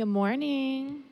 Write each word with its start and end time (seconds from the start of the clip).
Good 0.00 0.06
morning. 0.06 1.02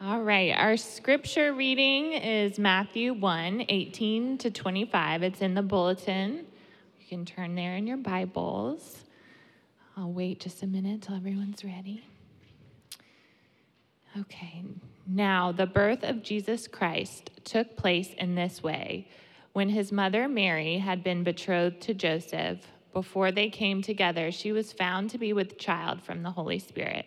All 0.00 0.22
right, 0.22 0.50
our 0.56 0.76
scripture 0.76 1.52
reading 1.52 2.14
is 2.14 2.58
Matthew 2.58 3.14
1 3.14 3.66
18 3.68 4.38
to 4.38 4.50
25. 4.50 5.22
It's 5.22 5.40
in 5.40 5.54
the 5.54 5.62
bulletin. 5.62 6.44
You 6.98 7.06
can 7.08 7.24
turn 7.24 7.54
there 7.54 7.76
in 7.76 7.86
your 7.86 7.98
Bibles. 7.98 9.04
I'll 9.96 10.10
wait 10.10 10.40
just 10.40 10.64
a 10.64 10.66
minute 10.66 11.02
till 11.02 11.14
everyone's 11.14 11.64
ready. 11.64 12.04
Okay, 14.18 14.64
now 15.06 15.52
the 15.52 15.66
birth 15.66 16.02
of 16.02 16.24
Jesus 16.24 16.66
Christ 16.66 17.30
took 17.44 17.76
place 17.76 18.12
in 18.18 18.34
this 18.34 18.64
way. 18.64 19.06
When 19.52 19.68
his 19.68 19.92
mother 19.92 20.26
Mary 20.26 20.78
had 20.78 21.04
been 21.04 21.22
betrothed 21.22 21.80
to 21.82 21.94
Joseph, 21.94 22.66
before 22.92 23.30
they 23.30 23.48
came 23.48 23.80
together, 23.80 24.32
she 24.32 24.50
was 24.50 24.72
found 24.72 25.10
to 25.10 25.18
be 25.18 25.32
with 25.32 25.56
child 25.56 26.02
from 26.02 26.24
the 26.24 26.32
Holy 26.32 26.58
Spirit. 26.58 27.06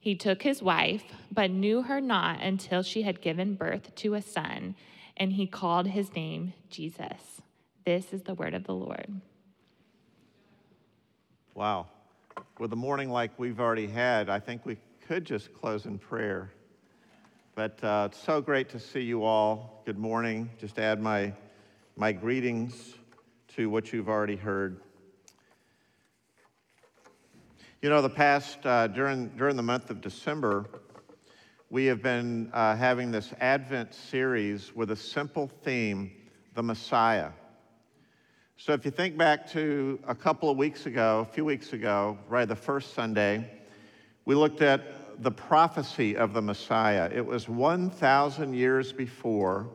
He 0.00 0.14
took 0.14 0.42
his 0.42 0.62
wife, 0.62 1.04
but 1.32 1.50
knew 1.50 1.82
her 1.82 2.00
not 2.00 2.40
until 2.40 2.82
she 2.82 3.02
had 3.02 3.20
given 3.20 3.54
birth 3.54 3.94
to 3.96 4.14
a 4.14 4.22
son, 4.22 4.76
and 5.16 5.32
he 5.32 5.46
called 5.46 5.88
his 5.88 6.14
name 6.14 6.52
Jesus. 6.70 7.42
This 7.84 8.12
is 8.12 8.22
the 8.22 8.34
word 8.34 8.54
of 8.54 8.64
the 8.64 8.74
Lord. 8.74 9.20
Wow. 11.54 11.86
With 12.58 12.72
a 12.72 12.76
morning 12.76 13.10
like 13.10 13.32
we've 13.38 13.58
already 13.58 13.88
had, 13.88 14.28
I 14.28 14.38
think 14.38 14.64
we 14.64 14.76
could 15.06 15.24
just 15.24 15.52
close 15.52 15.86
in 15.86 15.98
prayer. 15.98 16.52
But 17.56 17.82
uh, 17.82 18.08
it's 18.10 18.22
so 18.22 18.40
great 18.40 18.68
to 18.68 18.78
see 18.78 19.00
you 19.00 19.24
all. 19.24 19.82
Good 19.84 19.98
morning. 19.98 20.48
Just 20.58 20.78
add 20.78 21.00
my, 21.00 21.32
my 21.96 22.12
greetings 22.12 22.94
to 23.56 23.68
what 23.68 23.92
you've 23.92 24.08
already 24.08 24.36
heard. 24.36 24.80
You 27.80 27.90
know, 27.90 28.02
the 28.02 28.10
past, 28.10 28.66
uh, 28.66 28.88
during, 28.88 29.28
during 29.36 29.54
the 29.54 29.62
month 29.62 29.90
of 29.90 30.00
December, 30.00 30.66
we 31.70 31.84
have 31.84 32.02
been 32.02 32.50
uh, 32.52 32.74
having 32.74 33.12
this 33.12 33.32
Advent 33.38 33.94
series 33.94 34.74
with 34.74 34.90
a 34.90 34.96
simple 34.96 35.46
theme 35.46 36.10
the 36.54 36.62
Messiah. 36.64 37.30
So 38.56 38.72
if 38.72 38.84
you 38.84 38.90
think 38.90 39.16
back 39.16 39.48
to 39.52 40.00
a 40.08 40.14
couple 40.16 40.50
of 40.50 40.56
weeks 40.56 40.86
ago, 40.86 41.20
a 41.20 41.32
few 41.32 41.44
weeks 41.44 41.72
ago, 41.72 42.18
right, 42.28 42.48
the 42.48 42.56
first 42.56 42.94
Sunday, 42.94 43.48
we 44.24 44.34
looked 44.34 44.60
at 44.60 45.22
the 45.22 45.30
prophecy 45.30 46.16
of 46.16 46.32
the 46.32 46.42
Messiah. 46.42 47.08
It 47.14 47.24
was 47.24 47.48
1,000 47.48 48.54
years 48.54 48.92
before, 48.92 49.68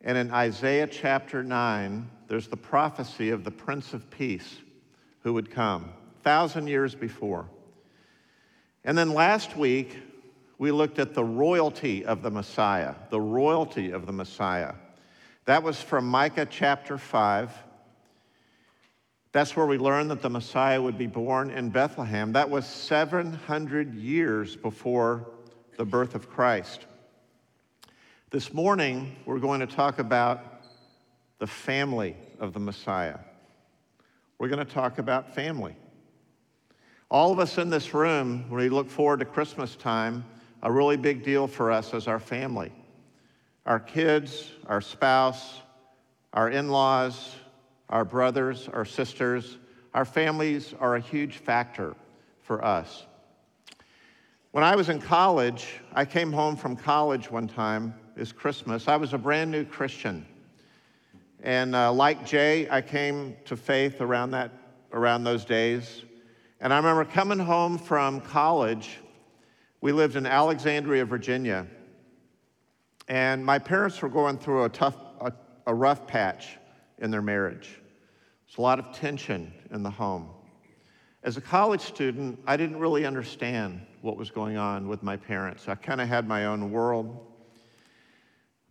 and 0.00 0.16
in 0.16 0.30
Isaiah 0.30 0.86
chapter 0.86 1.44
9, 1.44 2.10
there's 2.26 2.48
the 2.48 2.56
prophecy 2.56 3.28
of 3.28 3.44
the 3.44 3.50
Prince 3.50 3.92
of 3.92 4.08
Peace 4.08 4.62
who 5.20 5.34
would 5.34 5.50
come 5.50 5.92
thousand 6.26 6.66
years 6.66 6.92
before. 6.92 7.48
And 8.82 8.98
then 8.98 9.14
last 9.14 9.56
week, 9.56 9.96
we 10.58 10.72
looked 10.72 10.98
at 10.98 11.14
the 11.14 11.22
royalty 11.22 12.04
of 12.04 12.22
the 12.22 12.32
Messiah, 12.32 12.96
the 13.10 13.20
royalty 13.20 13.92
of 13.92 14.06
the 14.06 14.12
Messiah. 14.12 14.74
That 15.44 15.62
was 15.62 15.80
from 15.80 16.04
Micah 16.08 16.48
chapter 16.50 16.98
5. 16.98 17.52
That's 19.30 19.54
where 19.54 19.66
we 19.66 19.78
learned 19.78 20.10
that 20.10 20.20
the 20.20 20.28
Messiah 20.28 20.82
would 20.82 20.98
be 20.98 21.06
born 21.06 21.50
in 21.50 21.70
Bethlehem. 21.70 22.32
That 22.32 22.50
was 22.50 22.66
700 22.66 23.94
years 23.94 24.56
before 24.56 25.28
the 25.76 25.84
birth 25.84 26.16
of 26.16 26.28
Christ. 26.28 26.86
This 28.30 28.52
morning, 28.52 29.14
we're 29.26 29.38
going 29.38 29.60
to 29.60 29.66
talk 29.68 30.00
about 30.00 30.40
the 31.38 31.46
family 31.46 32.16
of 32.40 32.52
the 32.52 32.58
Messiah. 32.58 33.18
We're 34.38 34.48
going 34.48 34.66
to 34.66 34.74
talk 34.74 34.98
about 34.98 35.32
family. 35.32 35.76
All 37.16 37.32
of 37.32 37.38
us 37.38 37.56
in 37.56 37.70
this 37.70 37.94
room, 37.94 38.44
when 38.50 38.60
we 38.60 38.68
look 38.68 38.90
forward 38.90 39.20
to 39.20 39.24
Christmas 39.24 39.74
time, 39.74 40.22
a 40.62 40.70
really 40.70 40.98
big 40.98 41.24
deal 41.24 41.46
for 41.46 41.72
us 41.72 41.94
is 41.94 42.08
our 42.08 42.20
family. 42.20 42.70
Our 43.64 43.80
kids, 43.80 44.50
our 44.66 44.82
spouse, 44.82 45.62
our 46.34 46.50
in 46.50 46.68
laws, 46.68 47.34
our 47.88 48.04
brothers, 48.04 48.68
our 48.70 48.84
sisters, 48.84 49.56
our 49.94 50.04
families 50.04 50.74
are 50.78 50.96
a 50.96 51.00
huge 51.00 51.38
factor 51.38 51.96
for 52.42 52.62
us. 52.62 53.06
When 54.50 54.62
I 54.62 54.76
was 54.76 54.90
in 54.90 55.00
college, 55.00 55.80
I 55.94 56.04
came 56.04 56.30
home 56.30 56.54
from 56.54 56.76
college 56.76 57.30
one 57.30 57.48
time, 57.48 57.94
it's 58.14 58.30
Christmas. 58.30 58.88
I 58.88 58.96
was 58.96 59.14
a 59.14 59.18
brand 59.18 59.50
new 59.50 59.64
Christian. 59.64 60.26
And 61.42 61.74
uh, 61.74 61.94
like 61.94 62.26
Jay, 62.26 62.68
I 62.68 62.82
came 62.82 63.36
to 63.46 63.56
faith 63.56 64.02
around, 64.02 64.32
that, 64.32 64.52
around 64.92 65.24
those 65.24 65.46
days. 65.46 66.02
And 66.60 66.72
I 66.72 66.78
remember 66.78 67.04
coming 67.04 67.38
home 67.38 67.78
from 67.78 68.20
college. 68.20 68.98
We 69.82 69.92
lived 69.92 70.16
in 70.16 70.24
Alexandria, 70.24 71.04
Virginia. 71.04 71.66
And 73.08 73.44
my 73.44 73.58
parents 73.58 74.00
were 74.00 74.08
going 74.08 74.38
through 74.38 74.64
a 74.64 74.68
tough, 74.68 74.96
a, 75.20 75.32
a 75.66 75.74
rough 75.74 76.06
patch 76.06 76.56
in 76.98 77.10
their 77.10 77.20
marriage. 77.20 77.80
There's 78.46 78.58
a 78.58 78.62
lot 78.62 78.78
of 78.78 78.92
tension 78.92 79.52
in 79.70 79.82
the 79.82 79.90
home. 79.90 80.30
As 81.22 81.36
a 81.36 81.40
college 81.40 81.82
student, 81.82 82.38
I 82.46 82.56
didn't 82.56 82.78
really 82.78 83.04
understand 83.04 83.84
what 84.00 84.16
was 84.16 84.30
going 84.30 84.56
on 84.56 84.88
with 84.88 85.02
my 85.02 85.16
parents. 85.16 85.68
I 85.68 85.74
kind 85.74 86.00
of 86.00 86.08
had 86.08 86.26
my 86.26 86.46
own 86.46 86.70
world. 86.70 87.26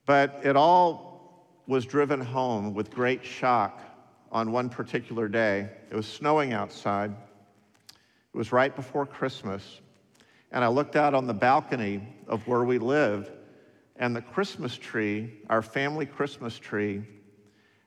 But 0.06 0.40
it 0.44 0.56
all 0.56 1.62
was 1.68 1.86
driven 1.86 2.20
home 2.20 2.74
with 2.74 2.90
great 2.90 3.24
shock 3.24 3.82
on 4.32 4.52
one 4.52 4.70
particular 4.70 5.28
day. 5.28 5.70
It 5.92 5.96
was 5.96 6.08
snowing 6.08 6.54
outside. 6.54 7.14
It 8.36 8.38
was 8.38 8.52
right 8.52 8.76
before 8.76 9.06
Christmas. 9.06 9.80
And 10.52 10.62
I 10.62 10.68
looked 10.68 10.98
out 10.98 11.14
on 11.14 11.26
the 11.26 11.34
balcony 11.34 12.06
of 12.28 12.46
where 12.50 12.66
we 12.66 12.80
lived, 12.80 13.32
and 13.96 14.14
the 14.14 14.22
Christmas 14.22 14.76
tree, 14.78 15.40
our 15.50 15.62
family 15.62 16.06
Christmas 16.06 16.60
tree, 16.60 17.04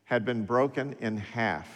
had 0.05 0.25
been 0.25 0.47
broken 0.47 0.97
in 1.01 1.19
half. 1.19 1.69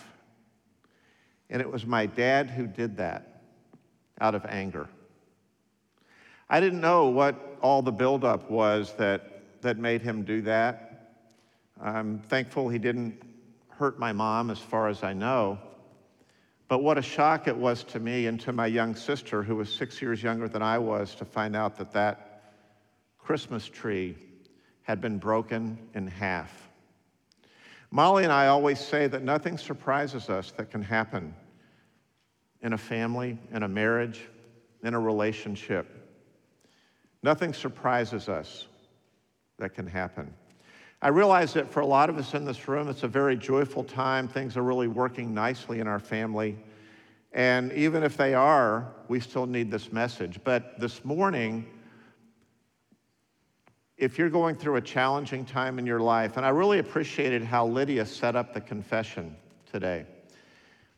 And 1.51 1.61
it 1.61 1.71
was 1.71 1.85
my 1.85 2.07
dad 2.07 2.49
who 2.49 2.67
did 2.67 2.97
that 2.97 3.43
out 4.23 4.35
of 4.35 4.47
anger. 4.47 4.89
I 6.49 6.59
didn't 6.59 6.81
know 6.81 7.09
what 7.09 7.59
all 7.61 7.83
the 7.83 7.93
buildup 7.93 8.51
was 8.51 8.95
that, 8.95 9.43
that 9.61 9.77
made 9.77 10.01
him 10.01 10.23
do 10.23 10.41
that. 10.43 11.19
I'm 11.79 12.21
thankful 12.21 12.71
he 12.71 12.79
didn't 12.79 13.21
hurt 13.69 13.99
my 13.99 14.13
mom, 14.13 14.49
as 14.49 14.61
far 14.61 14.89
as 14.89 15.03
I 15.03 15.13
know. 15.13 15.59
But 16.73 16.83
what 16.83 16.97
a 16.97 17.03
shock 17.03 17.49
it 17.49 17.57
was 17.59 17.85
to 17.85 18.01
me 18.01 18.29
and 18.29 18.41
to 18.41 18.51
my 18.51 18.67
young 18.67 18.95
sister, 18.95 19.43
who 19.43 19.57
was 19.57 19.71
six 19.71 20.01
years 20.01 20.23
younger 20.23 20.49
than 20.49 20.63
I 20.63 20.79
was, 20.79 21.15
to 21.17 21.27
find 21.27 21.55
out 21.55 21.77
that 21.77 21.93
that 21.93 22.45
Christmas 23.19 23.69
tree 23.69 24.17
had 24.81 24.99
been 24.99 25.19
broken 25.19 25.77
in 25.93 26.07
half. 26.07 26.71
Molly 27.91 28.25
and 28.25 28.33
I 28.33 28.47
always 28.47 28.81
say 28.81 29.07
that 29.07 29.23
nothing 29.23 29.59
surprises 29.59 30.31
us 30.31 30.51
that 30.53 30.71
can 30.71 30.81
happen 30.81 31.35
in 32.63 32.73
a 32.73 32.79
family, 32.79 33.39
in 33.53 33.65
a 33.65 33.69
marriage, 33.69 34.23
in 34.83 34.95
a 34.95 34.99
relationship. 34.99 35.87
Nothing 37.23 37.53
surprises 37.53 38.31
us 38.31 38.67
that 39.59 39.75
can 39.75 39.87
happen. 39.87 40.33
I 41.05 41.09
realize 41.09 41.53
that 41.55 41.69
for 41.69 41.81
a 41.81 41.87
lot 41.87 42.09
of 42.09 42.17
us 42.17 42.33
in 42.33 42.45
this 42.45 42.69
room, 42.69 42.89
it's 42.89 43.03
a 43.03 43.09
very 43.09 43.37
joyful 43.37 43.83
time. 43.83 44.29
Things 44.29 44.57
are 44.57 44.63
really 44.63 44.87
working 44.87 45.35
nicely 45.35 45.81
in 45.81 45.89
our 45.89 45.99
family. 45.99 46.57
And 47.33 47.73
even 47.73 48.05
if 48.05 48.17
they 48.17 48.35
are, 48.35 48.87
we 49.09 49.19
still 49.19 49.47
need 49.47 49.69
this 49.69 49.91
message. 49.91 50.39
But 50.45 50.79
this 50.79 51.05
morning, 51.05 51.67
if 53.97 54.17
you're 54.17 54.31
going 54.31 54.55
through 54.55 54.77
a 54.77 54.81
challenging 54.81 55.45
time 55.45 55.81
in 55.81 55.87
your 55.87 55.99
life, 55.99 56.37
and 56.37 56.47
I 56.47 56.51
really 56.51 56.79
appreciated 56.79 57.43
how 57.43 57.67
Lydia 57.67 58.07
set 58.07 58.37
up 58.37 58.55
the 58.55 58.61
confession 58.61 59.35
today. 59.73 60.07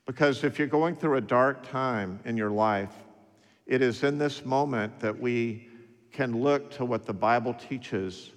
Because 0.04 0.44
if 0.44 0.58
you're 0.58 0.68
going 0.68 0.96
through 0.96 1.16
a 1.16 1.22
dark 1.22 1.66
time 1.66 2.20
in 2.26 2.36
your 2.36 2.50
life, 2.50 2.92
it 3.66 3.80
is 3.80 4.02
in 4.02 4.18
this 4.18 4.44
moment 4.44 5.00
that 5.00 5.18
we 5.18 5.68
can 6.12 6.42
look 6.42 6.70
to 6.72 6.84
what 6.84 7.06
the 7.06 7.14
Bible 7.14 7.54
teaches 7.54 8.32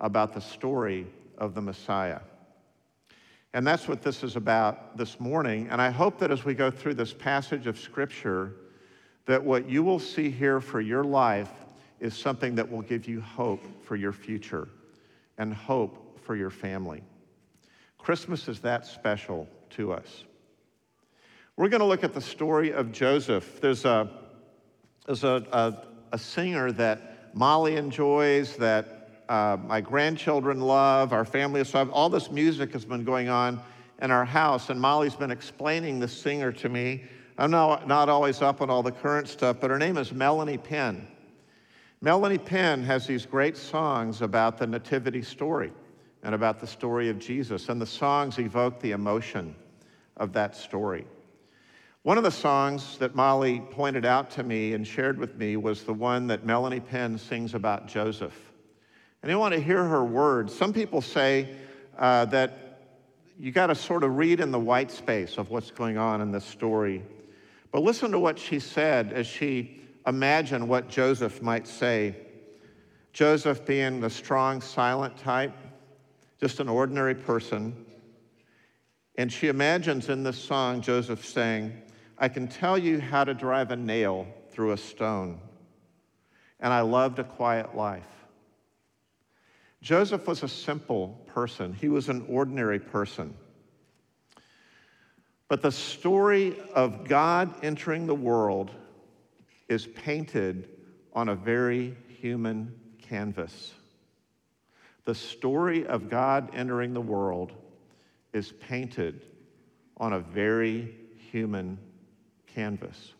about 0.00 0.32
the 0.32 0.40
story 0.40 1.06
of 1.38 1.54
the 1.54 1.60
Messiah. 1.60 2.20
And 3.52 3.66
that's 3.66 3.88
what 3.88 4.02
this 4.02 4.22
is 4.22 4.36
about 4.36 4.96
this 4.96 5.18
morning. 5.18 5.68
And 5.70 5.82
I 5.82 5.90
hope 5.90 6.18
that 6.18 6.30
as 6.30 6.44
we 6.44 6.54
go 6.54 6.70
through 6.70 6.94
this 6.94 7.12
passage 7.12 7.66
of 7.66 7.78
Scripture, 7.78 8.52
that 9.26 9.42
what 9.42 9.68
you 9.68 9.82
will 9.82 9.98
see 9.98 10.30
here 10.30 10.60
for 10.60 10.80
your 10.80 11.04
life 11.04 11.50
is 11.98 12.16
something 12.16 12.54
that 12.54 12.70
will 12.70 12.82
give 12.82 13.06
you 13.06 13.20
hope 13.20 13.62
for 13.84 13.96
your 13.96 14.12
future 14.12 14.68
and 15.38 15.52
hope 15.52 16.18
for 16.22 16.36
your 16.36 16.50
family. 16.50 17.02
Christmas 17.98 18.48
is 18.48 18.60
that 18.60 18.86
special 18.86 19.48
to 19.70 19.92
us. 19.92 20.24
We're 21.56 21.68
going 21.68 21.80
to 21.80 21.86
look 21.86 22.04
at 22.04 22.14
the 22.14 22.20
story 22.20 22.72
of 22.72 22.92
Joseph. 22.92 23.60
There's 23.60 23.84
a, 23.84 24.08
there's 25.06 25.24
a, 25.24 25.44
a, 25.52 25.86
a 26.12 26.18
singer 26.18 26.72
that 26.72 27.34
Molly 27.34 27.76
enjoys, 27.76 28.56
that 28.56 28.99
uh, 29.30 29.56
my 29.64 29.80
grandchildren 29.80 30.60
love, 30.60 31.12
our 31.12 31.24
family 31.24 31.60
has 31.60 31.72
loved. 31.72 31.92
All 31.92 32.08
this 32.08 32.32
music 32.32 32.72
has 32.72 32.84
been 32.84 33.04
going 33.04 33.28
on 33.28 33.62
in 34.02 34.10
our 34.10 34.24
house, 34.24 34.70
and 34.70 34.80
Molly's 34.80 35.14
been 35.14 35.30
explaining 35.30 36.00
this 36.00 36.12
singer 36.12 36.50
to 36.50 36.68
me. 36.68 37.04
I'm 37.38 37.52
not, 37.52 37.86
not 37.86 38.08
always 38.08 38.42
up 38.42 38.60
on 38.60 38.70
all 38.70 38.82
the 38.82 38.90
current 38.90 39.28
stuff, 39.28 39.58
but 39.60 39.70
her 39.70 39.78
name 39.78 39.98
is 39.98 40.12
Melanie 40.12 40.58
Penn. 40.58 41.06
Melanie 42.00 42.38
Penn 42.38 42.82
has 42.82 43.06
these 43.06 43.24
great 43.24 43.56
songs 43.56 44.20
about 44.20 44.58
the 44.58 44.66
nativity 44.66 45.22
story 45.22 45.72
and 46.24 46.34
about 46.34 46.58
the 46.58 46.66
story 46.66 47.08
of 47.08 47.20
Jesus, 47.20 47.68
and 47.68 47.80
the 47.80 47.86
songs 47.86 48.40
evoke 48.40 48.80
the 48.80 48.90
emotion 48.90 49.54
of 50.16 50.32
that 50.32 50.56
story. 50.56 51.06
One 52.02 52.18
of 52.18 52.24
the 52.24 52.32
songs 52.32 52.98
that 52.98 53.14
Molly 53.14 53.60
pointed 53.70 54.04
out 54.04 54.28
to 54.32 54.42
me 54.42 54.72
and 54.72 54.84
shared 54.84 55.18
with 55.18 55.36
me 55.36 55.56
was 55.56 55.84
the 55.84 55.94
one 55.94 56.26
that 56.26 56.44
Melanie 56.44 56.80
Penn 56.80 57.16
sings 57.16 57.54
about 57.54 57.86
Joseph. 57.86 58.49
And 59.22 59.30
I 59.30 59.36
want 59.36 59.54
to 59.54 59.60
hear 59.60 59.84
her 59.84 60.04
words. 60.04 60.54
Some 60.54 60.72
people 60.72 61.02
say 61.02 61.54
uh, 61.98 62.24
that 62.26 62.70
you 63.38 63.52
got 63.52 63.68
to 63.68 63.74
sort 63.74 64.04
of 64.04 64.16
read 64.16 64.40
in 64.40 64.50
the 64.50 64.58
white 64.58 64.90
space 64.90 65.38
of 65.38 65.50
what's 65.50 65.70
going 65.70 65.98
on 65.98 66.20
in 66.20 66.30
this 66.30 66.44
story. 66.44 67.02
But 67.72 67.82
listen 67.82 68.10
to 68.12 68.18
what 68.18 68.38
she 68.38 68.58
said 68.58 69.12
as 69.12 69.26
she 69.26 69.80
imagined 70.06 70.68
what 70.68 70.88
Joseph 70.88 71.42
might 71.42 71.66
say. 71.66 72.16
Joseph 73.12 73.66
being 73.66 74.00
the 74.00 74.10
strong, 74.10 74.60
silent 74.60 75.16
type, 75.16 75.56
just 76.40 76.60
an 76.60 76.68
ordinary 76.68 77.14
person. 77.14 77.84
And 79.16 79.32
she 79.32 79.48
imagines 79.48 80.08
in 80.08 80.22
this 80.22 80.38
song 80.38 80.80
Joseph 80.80 81.24
saying, 81.26 81.72
I 82.16 82.28
can 82.28 82.48
tell 82.48 82.78
you 82.78 83.00
how 83.00 83.24
to 83.24 83.34
drive 83.34 83.70
a 83.70 83.76
nail 83.76 84.26
through 84.50 84.72
a 84.72 84.76
stone. 84.76 85.40
And 86.60 86.72
I 86.72 86.80
loved 86.80 87.18
a 87.18 87.24
quiet 87.24 87.74
life. 87.74 88.19
Joseph 89.82 90.26
was 90.26 90.42
a 90.42 90.48
simple 90.48 91.20
person, 91.26 91.72
he 91.72 91.88
was 91.88 92.08
an 92.08 92.24
ordinary 92.28 92.78
person. 92.78 93.34
But 95.48 95.62
the 95.62 95.72
story 95.72 96.56
of 96.74 97.08
God 97.08 97.52
entering 97.64 98.06
the 98.06 98.14
world 98.14 98.70
is 99.68 99.86
painted 99.86 100.68
on 101.12 101.28
a 101.28 101.34
very 101.34 101.96
human 102.08 102.74
canvas. 103.02 103.72
The 105.04 105.14
story 105.14 105.86
of 105.86 106.08
God 106.08 106.50
entering 106.54 106.92
the 106.92 107.00
world 107.00 107.52
is 108.32 108.52
painted 108.52 109.22
on 109.96 110.12
a 110.12 110.20
very 110.20 110.94
human 111.32 111.78
canvas. 112.46 113.14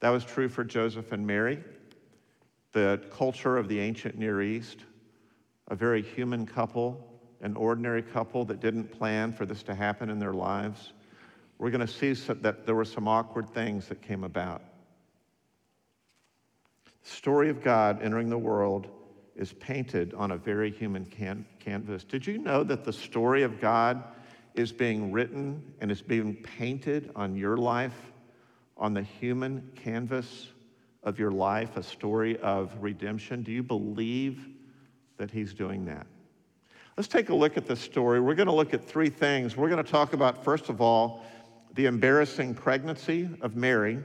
That 0.00 0.10
was 0.10 0.24
true 0.24 0.48
for 0.48 0.64
Joseph 0.64 1.12
and 1.12 1.26
Mary, 1.26 1.62
the 2.72 3.02
culture 3.10 3.58
of 3.58 3.68
the 3.68 3.80
ancient 3.80 4.16
Near 4.18 4.40
East, 4.40 4.78
a 5.68 5.74
very 5.74 6.02
human 6.02 6.46
couple, 6.46 7.20
an 7.40 7.56
ordinary 7.56 8.02
couple 8.02 8.44
that 8.44 8.60
didn't 8.60 8.84
plan 8.84 9.32
for 9.32 9.46
this 9.46 9.62
to 9.64 9.74
happen 9.74 10.10
in 10.10 10.18
their 10.18 10.32
lives. 10.32 10.92
We're 11.58 11.70
going 11.70 11.86
to 11.86 11.92
see 11.92 12.12
that 12.12 12.66
there 12.66 12.74
were 12.74 12.84
some 12.84 13.08
awkward 13.08 13.48
things 13.50 13.88
that 13.88 14.02
came 14.02 14.24
about. 14.24 14.62
The 17.02 17.10
story 17.10 17.48
of 17.48 17.62
God 17.62 18.02
entering 18.02 18.28
the 18.28 18.38
world 18.38 18.88
is 19.34 19.52
painted 19.52 20.14
on 20.14 20.32
a 20.32 20.36
very 20.36 20.70
human 20.70 21.04
can- 21.04 21.46
canvas. 21.60 22.04
Did 22.04 22.26
you 22.26 22.38
know 22.38 22.64
that 22.64 22.84
the 22.84 22.92
story 22.92 23.42
of 23.42 23.60
God 23.60 24.02
is 24.54 24.72
being 24.72 25.12
written 25.12 25.62
and 25.80 25.90
is 25.90 26.02
being 26.02 26.34
painted 26.36 27.10
on 27.14 27.36
your 27.36 27.56
life 27.56 28.12
on 28.76 28.94
the 28.94 29.02
human 29.02 29.70
canvas 29.74 30.48
of 31.02 31.18
your 31.18 31.30
life 31.30 31.76
a 31.76 31.82
story 31.82 32.38
of 32.38 32.72
redemption? 32.80 33.42
Do 33.42 33.52
you 33.52 33.62
believe 33.62 34.48
that 35.18 35.30
He's 35.30 35.54
doing 35.54 35.84
that? 35.86 36.06
Let's 36.96 37.08
take 37.08 37.28
a 37.28 37.34
look 37.34 37.56
at 37.56 37.66
this 37.66 37.80
story. 37.80 38.20
We're 38.20 38.34
going 38.34 38.46
to 38.46 38.54
look 38.54 38.72
at 38.72 38.82
three 38.82 39.10
things. 39.10 39.56
We're 39.56 39.68
going 39.68 39.84
to 39.84 39.90
talk 39.90 40.14
about, 40.14 40.42
first 40.42 40.70
of 40.70 40.80
all, 40.80 41.24
the 41.74 41.86
embarrassing 41.86 42.54
pregnancy 42.54 43.28
of 43.42 43.54
Mary. 43.54 43.98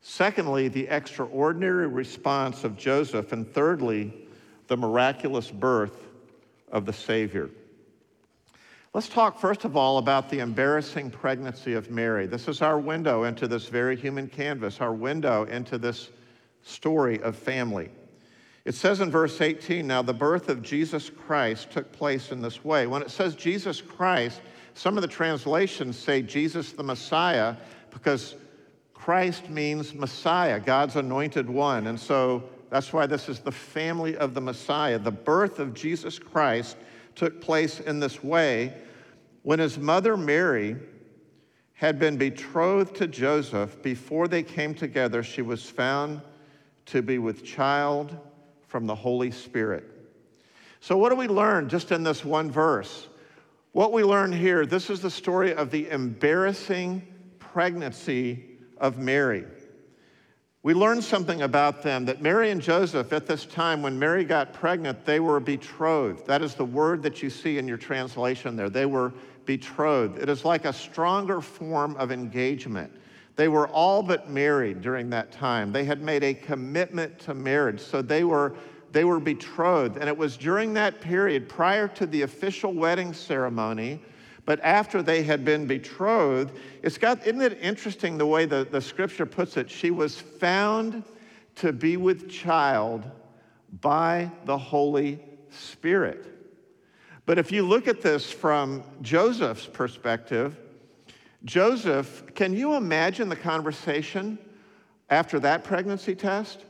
Secondly, 0.00 0.68
the 0.68 0.86
extraordinary 0.86 1.88
response 1.88 2.62
of 2.62 2.76
Joseph. 2.76 3.32
And 3.32 3.52
thirdly, 3.52 4.14
the 4.68 4.76
miraculous 4.76 5.50
birth 5.50 6.06
of 6.70 6.86
the 6.86 6.92
Savior. 6.92 7.50
Let's 8.94 9.08
talk 9.08 9.38
first 9.38 9.64
of 9.64 9.76
all 9.76 9.98
about 9.98 10.30
the 10.30 10.38
embarrassing 10.38 11.10
pregnancy 11.10 11.74
of 11.74 11.90
Mary. 11.90 12.26
This 12.26 12.48
is 12.48 12.62
our 12.62 12.78
window 12.78 13.24
into 13.24 13.48
this 13.48 13.66
very 13.66 13.96
human 13.96 14.28
canvas, 14.28 14.80
our 14.80 14.94
window 14.94 15.44
into 15.44 15.78
this 15.78 16.10
story 16.62 17.20
of 17.22 17.36
family. 17.36 17.90
It 18.68 18.74
says 18.74 19.00
in 19.00 19.10
verse 19.10 19.40
18, 19.40 19.86
now 19.86 20.02
the 20.02 20.12
birth 20.12 20.50
of 20.50 20.60
Jesus 20.60 21.08
Christ 21.08 21.70
took 21.70 21.90
place 21.90 22.32
in 22.32 22.42
this 22.42 22.66
way. 22.66 22.86
When 22.86 23.00
it 23.00 23.10
says 23.10 23.34
Jesus 23.34 23.80
Christ, 23.80 24.42
some 24.74 24.98
of 24.98 25.00
the 25.00 25.08
translations 25.08 25.98
say 25.98 26.20
Jesus 26.20 26.72
the 26.72 26.82
Messiah 26.82 27.56
because 27.88 28.34
Christ 28.92 29.48
means 29.48 29.94
Messiah, 29.94 30.60
God's 30.60 30.96
anointed 30.96 31.48
one. 31.48 31.86
And 31.86 31.98
so 31.98 32.44
that's 32.68 32.92
why 32.92 33.06
this 33.06 33.30
is 33.30 33.38
the 33.38 33.50
family 33.50 34.18
of 34.18 34.34
the 34.34 34.42
Messiah. 34.42 34.98
The 34.98 35.12
birth 35.12 35.60
of 35.60 35.72
Jesus 35.72 36.18
Christ 36.18 36.76
took 37.14 37.40
place 37.40 37.80
in 37.80 38.00
this 38.00 38.22
way. 38.22 38.74
When 39.44 39.60
his 39.60 39.78
mother 39.78 40.14
Mary 40.14 40.76
had 41.72 41.98
been 41.98 42.18
betrothed 42.18 42.96
to 42.96 43.06
Joseph, 43.06 43.82
before 43.82 44.28
they 44.28 44.42
came 44.42 44.74
together, 44.74 45.22
she 45.22 45.40
was 45.40 45.64
found 45.64 46.20
to 46.84 47.00
be 47.00 47.16
with 47.16 47.42
child 47.46 48.14
from 48.68 48.86
the 48.86 48.94
Holy 48.94 49.30
Spirit. 49.30 49.84
So, 50.80 50.96
what 50.96 51.10
do 51.10 51.16
we 51.16 51.26
learn 51.26 51.68
just 51.68 51.90
in 51.90 52.04
this 52.04 52.24
one 52.24 52.50
verse? 52.50 53.08
What 53.72 53.92
we 53.92 54.04
learn 54.04 54.32
here, 54.32 54.64
this 54.64 54.90
is 54.90 55.00
the 55.00 55.10
story 55.10 55.54
of 55.54 55.70
the 55.70 55.90
embarrassing 55.90 57.06
pregnancy 57.38 58.44
of 58.78 58.98
Mary. 58.98 59.44
We 60.62 60.74
learn 60.74 61.02
something 61.02 61.42
about 61.42 61.82
them 61.82 62.04
that 62.06 62.20
Mary 62.20 62.50
and 62.50 62.60
Joseph, 62.60 63.12
at 63.12 63.26
this 63.26 63.46
time 63.46 63.80
when 63.82 63.98
Mary 63.98 64.24
got 64.24 64.52
pregnant, 64.52 65.04
they 65.04 65.20
were 65.20 65.40
betrothed. 65.40 66.26
That 66.26 66.42
is 66.42 66.54
the 66.54 66.64
word 66.64 67.02
that 67.04 67.22
you 67.22 67.30
see 67.30 67.58
in 67.58 67.68
your 67.68 67.76
translation 67.76 68.56
there. 68.56 68.68
They 68.68 68.86
were 68.86 69.12
betrothed. 69.46 70.18
It 70.18 70.28
is 70.28 70.44
like 70.44 70.64
a 70.64 70.72
stronger 70.72 71.40
form 71.40 71.96
of 71.96 72.12
engagement. 72.12 72.92
They 73.38 73.46
were 73.46 73.68
all 73.68 74.02
but 74.02 74.28
married 74.28 74.80
during 74.80 75.10
that 75.10 75.30
time. 75.30 75.70
They 75.70 75.84
had 75.84 76.02
made 76.02 76.24
a 76.24 76.34
commitment 76.34 77.20
to 77.20 77.34
marriage. 77.34 77.78
So 77.78 78.02
they 78.02 78.24
were, 78.24 78.56
they 78.90 79.04
were 79.04 79.20
betrothed. 79.20 79.96
And 79.96 80.08
it 80.08 80.18
was 80.18 80.36
during 80.36 80.74
that 80.74 81.00
period, 81.00 81.48
prior 81.48 81.86
to 81.86 82.04
the 82.04 82.22
official 82.22 82.72
wedding 82.72 83.14
ceremony, 83.14 84.00
but 84.44 84.58
after 84.64 85.04
they 85.04 85.22
had 85.22 85.44
been 85.44 85.68
betrothed, 85.68 86.50
it's 86.82 86.98
got, 86.98 87.24
isn't 87.24 87.40
it 87.40 87.58
interesting 87.62 88.18
the 88.18 88.26
way 88.26 88.44
the, 88.44 88.66
the 88.68 88.80
scripture 88.80 89.24
puts 89.24 89.56
it? 89.56 89.70
She 89.70 89.92
was 89.92 90.20
found 90.20 91.04
to 91.54 91.72
be 91.72 91.96
with 91.96 92.28
child 92.28 93.08
by 93.80 94.32
the 94.46 94.58
Holy 94.58 95.20
Spirit. 95.50 96.26
But 97.24 97.38
if 97.38 97.52
you 97.52 97.62
look 97.62 97.86
at 97.86 98.02
this 98.02 98.32
from 98.32 98.82
Joseph's 99.00 99.66
perspective, 99.66 100.58
Joseph, 101.44 102.34
can 102.34 102.52
you 102.52 102.74
imagine 102.74 103.28
the 103.28 103.36
conversation 103.36 104.38
after 105.08 105.38
that 105.40 105.64
pregnancy 105.64 106.14
test? 106.14 106.64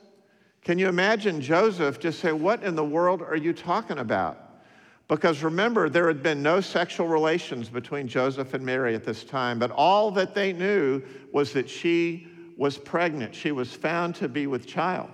Can 0.62 0.78
you 0.78 0.88
imagine 0.88 1.40
Joseph 1.40 1.98
just 1.98 2.20
say, 2.20 2.32
What 2.32 2.62
in 2.62 2.74
the 2.74 2.84
world 2.84 3.22
are 3.22 3.36
you 3.36 3.52
talking 3.52 3.98
about? 3.98 4.44
Because 5.08 5.42
remember, 5.42 5.88
there 5.88 6.06
had 6.06 6.22
been 6.22 6.42
no 6.42 6.60
sexual 6.60 7.08
relations 7.08 7.70
between 7.70 8.06
Joseph 8.06 8.52
and 8.52 8.64
Mary 8.64 8.94
at 8.94 9.04
this 9.04 9.24
time, 9.24 9.58
but 9.58 9.70
all 9.70 10.10
that 10.10 10.34
they 10.34 10.52
knew 10.52 11.02
was 11.32 11.54
that 11.54 11.68
she 11.68 12.28
was 12.58 12.76
pregnant. 12.76 13.34
She 13.34 13.52
was 13.52 13.72
found 13.72 14.14
to 14.16 14.28
be 14.28 14.46
with 14.46 14.66
child. 14.66 15.08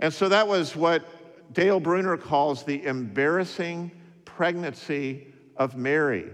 And 0.00 0.12
so 0.12 0.28
that 0.28 0.46
was 0.46 0.76
what 0.76 1.54
Dale 1.54 1.80
Bruner 1.80 2.18
calls 2.18 2.62
the 2.62 2.84
embarrassing 2.84 3.90
pregnancy 4.26 5.32
of 5.56 5.76
Mary. 5.76 6.30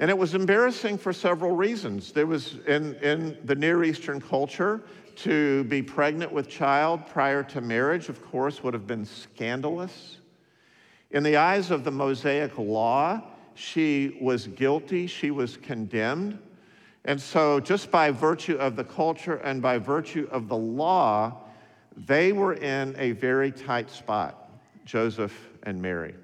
And 0.00 0.08
it 0.08 0.16
was 0.16 0.34
embarrassing 0.34 0.96
for 0.96 1.12
several 1.12 1.54
reasons. 1.54 2.12
There 2.12 2.26
was 2.26 2.56
in, 2.66 2.94
in 2.96 3.36
the 3.44 3.54
Near 3.54 3.84
Eastern 3.84 4.18
culture, 4.18 4.80
to 5.16 5.64
be 5.64 5.82
pregnant 5.82 6.32
with 6.32 6.48
child 6.48 7.06
prior 7.06 7.42
to 7.42 7.60
marriage, 7.60 8.08
of 8.08 8.24
course, 8.24 8.62
would 8.62 8.72
have 8.72 8.86
been 8.86 9.04
scandalous. 9.04 10.16
In 11.10 11.22
the 11.22 11.36
eyes 11.36 11.70
of 11.70 11.84
the 11.84 11.90
Mosaic 11.90 12.56
law, 12.56 13.20
she 13.54 14.16
was 14.22 14.46
guilty, 14.46 15.06
she 15.06 15.30
was 15.30 15.58
condemned. 15.58 16.38
And 17.04 17.20
so, 17.20 17.60
just 17.60 17.90
by 17.90 18.10
virtue 18.10 18.56
of 18.56 18.76
the 18.76 18.84
culture 18.84 19.36
and 19.36 19.60
by 19.60 19.76
virtue 19.76 20.26
of 20.30 20.48
the 20.48 20.56
law, 20.56 21.42
they 21.94 22.32
were 22.32 22.54
in 22.54 22.94
a 22.96 23.12
very 23.12 23.52
tight 23.52 23.90
spot, 23.90 24.50
Joseph 24.86 25.50
and 25.64 25.82
Mary. 25.82 26.14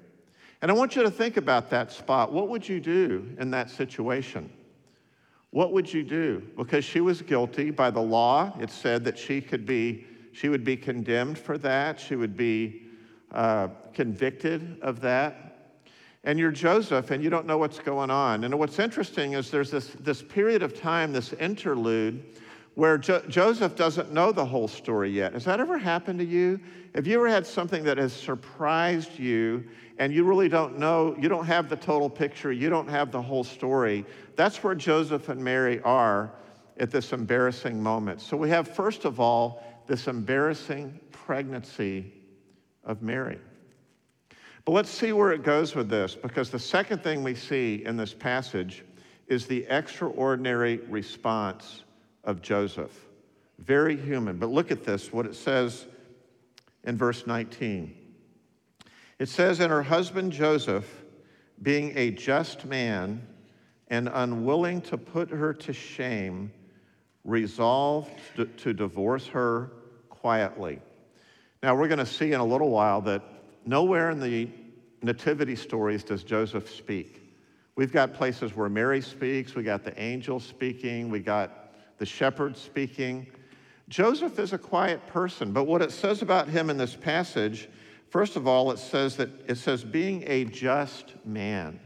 And 0.61 0.71
I 0.71 0.73
want 0.73 0.95
you 0.95 1.03
to 1.03 1.11
think 1.11 1.37
about 1.37 1.69
that 1.69 1.91
spot. 1.91 2.31
What 2.31 2.49
would 2.49 2.67
you 2.67 2.79
do 2.79 3.29
in 3.39 3.51
that 3.51 3.69
situation? 3.69 4.51
What 5.51 5.71
would 5.71 5.91
you 5.91 6.03
do? 6.03 6.43
Because 6.57 6.83
she 6.83 6.99
was 6.99 7.21
guilty 7.21 7.69
by 7.69 7.89
the 7.89 8.01
law. 8.01 8.53
It 8.59 8.69
said 8.69 9.05
that 9.05 9.17
she 9.17 9.39
could 9.39 9.65
be, 9.65 10.05
she 10.33 10.49
would 10.49 10.63
be 10.63 10.75
condemned 10.75 11.37
for 11.37 11.57
that. 11.59 11.99
She 11.99 12.15
would 12.15 12.35
be 12.35 12.83
uh, 13.31 13.69
convicted 13.93 14.77
of 14.81 14.99
that. 15.01 15.47
And 16.23 16.37
you're 16.37 16.51
Joseph 16.51 17.11
and 17.11 17.23
you 17.23 17.29
don't 17.29 17.45
know 17.45 17.57
what's 17.57 17.79
going 17.79 18.09
on. 18.09 18.43
And 18.43 18.57
what's 18.59 18.79
interesting 18.79 19.33
is 19.33 19.49
there's 19.49 19.71
this, 19.71 19.95
this 19.99 20.21
period 20.21 20.63
of 20.63 20.77
time, 20.77 21.13
this 21.13 21.33
interlude, 21.33 22.25
where 22.77 22.99
jo- 22.99 23.23
Joseph 23.27 23.75
doesn't 23.75 24.13
know 24.13 24.31
the 24.31 24.45
whole 24.45 24.67
story 24.67 25.09
yet. 25.09 25.33
Has 25.33 25.45
that 25.45 25.59
ever 25.59 25.79
happened 25.79 26.19
to 26.19 26.25
you? 26.25 26.59
Have 26.93 27.07
you 27.07 27.15
ever 27.15 27.27
had 27.27 27.43
something 27.43 27.83
that 27.83 27.97
has 27.97 28.13
surprised 28.13 29.17
you 29.17 29.63
and 29.97 30.13
you 30.13 30.23
really 30.23 30.47
don't 30.47 30.77
know, 30.77 31.17
you 31.19 31.27
don't 31.27 31.47
have 31.47 31.69
the 31.69 31.75
total 31.75 32.07
picture, 32.07 32.51
you 32.51 32.69
don't 32.69 32.87
have 32.87 33.11
the 33.11 33.19
whole 33.19 33.43
story? 33.43 34.05
That's 34.35 34.63
where 34.63 34.75
Joseph 34.75 35.27
and 35.29 35.43
Mary 35.43 35.81
are 35.81 36.31
at 36.79 36.91
this 36.91 37.13
embarrassing 37.13 37.81
moment. 37.81 38.21
So 38.21 38.37
we 38.37 38.47
have, 38.51 38.67
first 38.67 39.05
of 39.05 39.19
all, 39.19 39.63
this 39.87 40.07
embarrassing 40.07 40.99
pregnancy 41.11 42.13
of 42.83 43.01
Mary. 43.01 43.39
But 44.65 44.73
let's 44.73 44.91
see 44.91 45.13
where 45.13 45.31
it 45.31 45.41
goes 45.41 45.73
with 45.73 45.89
this, 45.89 46.13
because 46.13 46.51
the 46.51 46.59
second 46.59 47.01
thing 47.01 47.23
we 47.23 47.33
see 47.33 47.83
in 47.85 47.97
this 47.97 48.13
passage 48.13 48.85
is 49.27 49.47
the 49.47 49.65
extraordinary 49.67 50.77
response 50.89 51.81
of 52.27 52.41
Joseph. 52.41 53.07
Very 53.57 53.97
human. 53.97 54.37
But 54.37 54.49
look 54.49 54.69
at 54.69 54.83
this, 54.83 55.11
what 55.11 55.25
it 55.25 55.33
says 55.33 55.87
in 56.83 56.95
verse 56.95 57.25
19. 57.25 57.95
It 59.17 59.29
says, 59.29 59.59
And 59.59 59.71
her 59.71 59.81
husband 59.81 60.31
Joseph, 60.31 61.03
being 61.63 61.97
a 61.97 62.11
just 62.11 62.65
man 62.65 63.25
and 63.87 64.09
unwilling 64.13 64.81
to 64.81 64.97
put 64.97 65.31
her 65.31 65.53
to 65.53 65.73
shame, 65.73 66.51
resolved 67.23 68.11
to 68.35 68.73
divorce 68.73 69.25
her 69.27 69.71
quietly. 70.09 70.79
Now, 71.63 71.75
we're 71.75 71.87
going 71.87 71.97
to 71.97 72.05
see 72.05 72.33
in 72.33 72.39
a 72.39 72.45
little 72.45 72.69
while 72.69 73.01
that 73.01 73.23
nowhere 73.65 74.11
in 74.11 74.19
the 74.19 74.49
nativity 75.01 75.55
stories 75.55 76.03
does 76.03 76.23
Joseph 76.23 76.69
speak. 76.69 77.21
We've 77.75 77.91
got 77.91 78.13
places 78.13 78.55
where 78.55 78.69
Mary 78.69 79.01
speaks, 79.01 79.55
we 79.55 79.63
got 79.63 79.83
the 79.83 79.99
angel 79.99 80.39
speaking, 80.39 81.09
we 81.09 81.19
got 81.19 81.66
the 81.97 82.05
shepherd 82.05 82.57
speaking. 82.57 83.27
Joseph 83.89 84.39
is 84.39 84.53
a 84.53 84.57
quiet 84.57 85.05
person, 85.07 85.51
but 85.51 85.65
what 85.65 85.81
it 85.81 85.91
says 85.91 86.21
about 86.21 86.47
him 86.47 86.69
in 86.69 86.77
this 86.77 86.95
passage, 86.95 87.69
first 88.09 88.35
of 88.35 88.47
all, 88.47 88.71
it 88.71 88.79
says 88.79 89.15
that 89.17 89.29
it 89.47 89.55
says 89.55 89.83
being 89.83 90.23
a 90.27 90.45
just 90.45 91.13
man. 91.25 91.79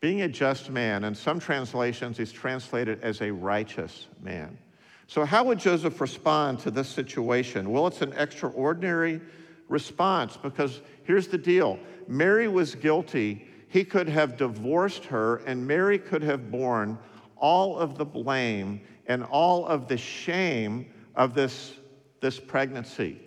Being 0.00 0.22
a 0.22 0.28
just 0.28 0.70
man, 0.70 1.04
in 1.04 1.14
some 1.14 1.38
translations, 1.38 2.16
he's 2.16 2.32
translated 2.32 3.00
as 3.02 3.20
a 3.20 3.30
righteous 3.30 4.08
man. 4.20 4.58
So, 5.06 5.24
how 5.24 5.44
would 5.44 5.58
Joseph 5.58 6.00
respond 6.00 6.58
to 6.60 6.70
this 6.70 6.88
situation? 6.88 7.70
Well, 7.70 7.86
it's 7.86 8.02
an 8.02 8.12
extraordinary 8.14 9.20
response 9.68 10.36
because 10.36 10.80
here's 11.04 11.28
the 11.28 11.38
deal 11.38 11.78
Mary 12.08 12.48
was 12.48 12.74
guilty. 12.74 13.46
He 13.68 13.84
could 13.84 14.08
have 14.08 14.36
divorced 14.36 15.04
her, 15.06 15.36
and 15.46 15.66
Mary 15.66 15.98
could 15.98 16.22
have 16.22 16.50
borne 16.50 16.98
all 17.42 17.76
of 17.76 17.98
the 17.98 18.04
blame 18.04 18.80
and 19.06 19.24
all 19.24 19.66
of 19.66 19.88
the 19.88 19.98
shame 19.98 20.86
of 21.16 21.34
this, 21.34 21.74
this 22.20 22.40
pregnancy 22.40 23.20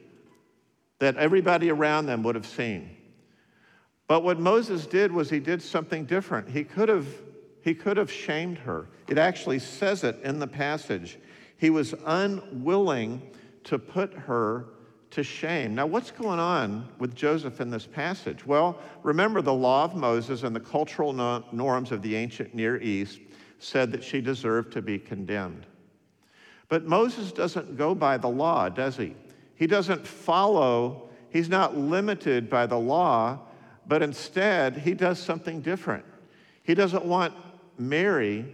that 0.98 1.18
everybody 1.18 1.70
around 1.70 2.06
them 2.08 2.24
would 2.24 2.34
have 2.34 2.48
seen. 2.48 2.96
But 4.08 4.24
what 4.24 4.40
Moses 4.40 4.88
did 4.88 5.12
was 5.12 5.30
he 5.30 5.40
did 5.40 5.62
something 5.62 6.06
different. 6.06 6.50
He 6.50 6.64
could 6.64 6.88
have, 6.88 7.08
he 7.62 7.76
could 7.76 7.98
have 7.98 8.12
shamed 8.12 8.58
her. 8.60 8.88
It 9.10 9.18
actually 9.18 9.60
says 9.60 10.04
it 10.06 10.18
in 10.24 10.40
the 10.40 10.48
passage. 10.48 11.20
He 11.58 11.70
was 11.70 11.94
unwilling 12.06 13.22
to 13.66 13.78
put 13.78 14.14
her 14.14 14.68
to 15.12 15.24
shame. 15.24 15.76
Now, 15.76 15.88
what's 15.88 16.12
going 16.12 16.40
on 16.40 16.88
with 17.00 17.16
Joseph 17.16 17.60
in 17.60 17.70
this 17.70 17.86
passage? 17.86 18.46
Well, 18.46 18.80
remember 19.04 19.42
the 19.42 19.54
law 19.54 19.84
of 19.84 19.96
Moses 19.96 20.44
and 20.44 20.56
the 20.56 20.60
cultural 20.60 21.12
norms 21.52 21.92
of 21.92 22.02
the 22.02 22.16
ancient 22.16 22.54
Near 22.54 22.82
East 22.82 23.20
said 23.60 23.92
that 23.92 24.04
she 24.04 24.22
deserved 24.22 24.74
to 24.74 24.82
be 24.82 25.00
condemned. 25.00 25.66
But 26.68 26.86
Moses 26.86 27.32
doesn't 27.32 27.78
go 27.78 27.94
by 27.96 28.18
the 28.18 28.30
law, 28.30 28.70
does 28.70 28.98
he? 28.98 29.16
He 29.56 29.68
doesn't 29.68 30.06
follow, 30.06 31.10
he's 31.30 31.50
not 31.50 31.78
limited 31.78 32.50
by 32.50 32.66
the 32.66 32.78
law, 32.78 33.40
but 33.88 34.02
instead 34.02 34.78
he 34.78 34.94
does 34.94 35.20
something 35.20 35.62
different. 35.62 36.06
He 36.64 36.74
doesn't 36.74 37.06
want 37.06 37.34
Mary 37.78 38.46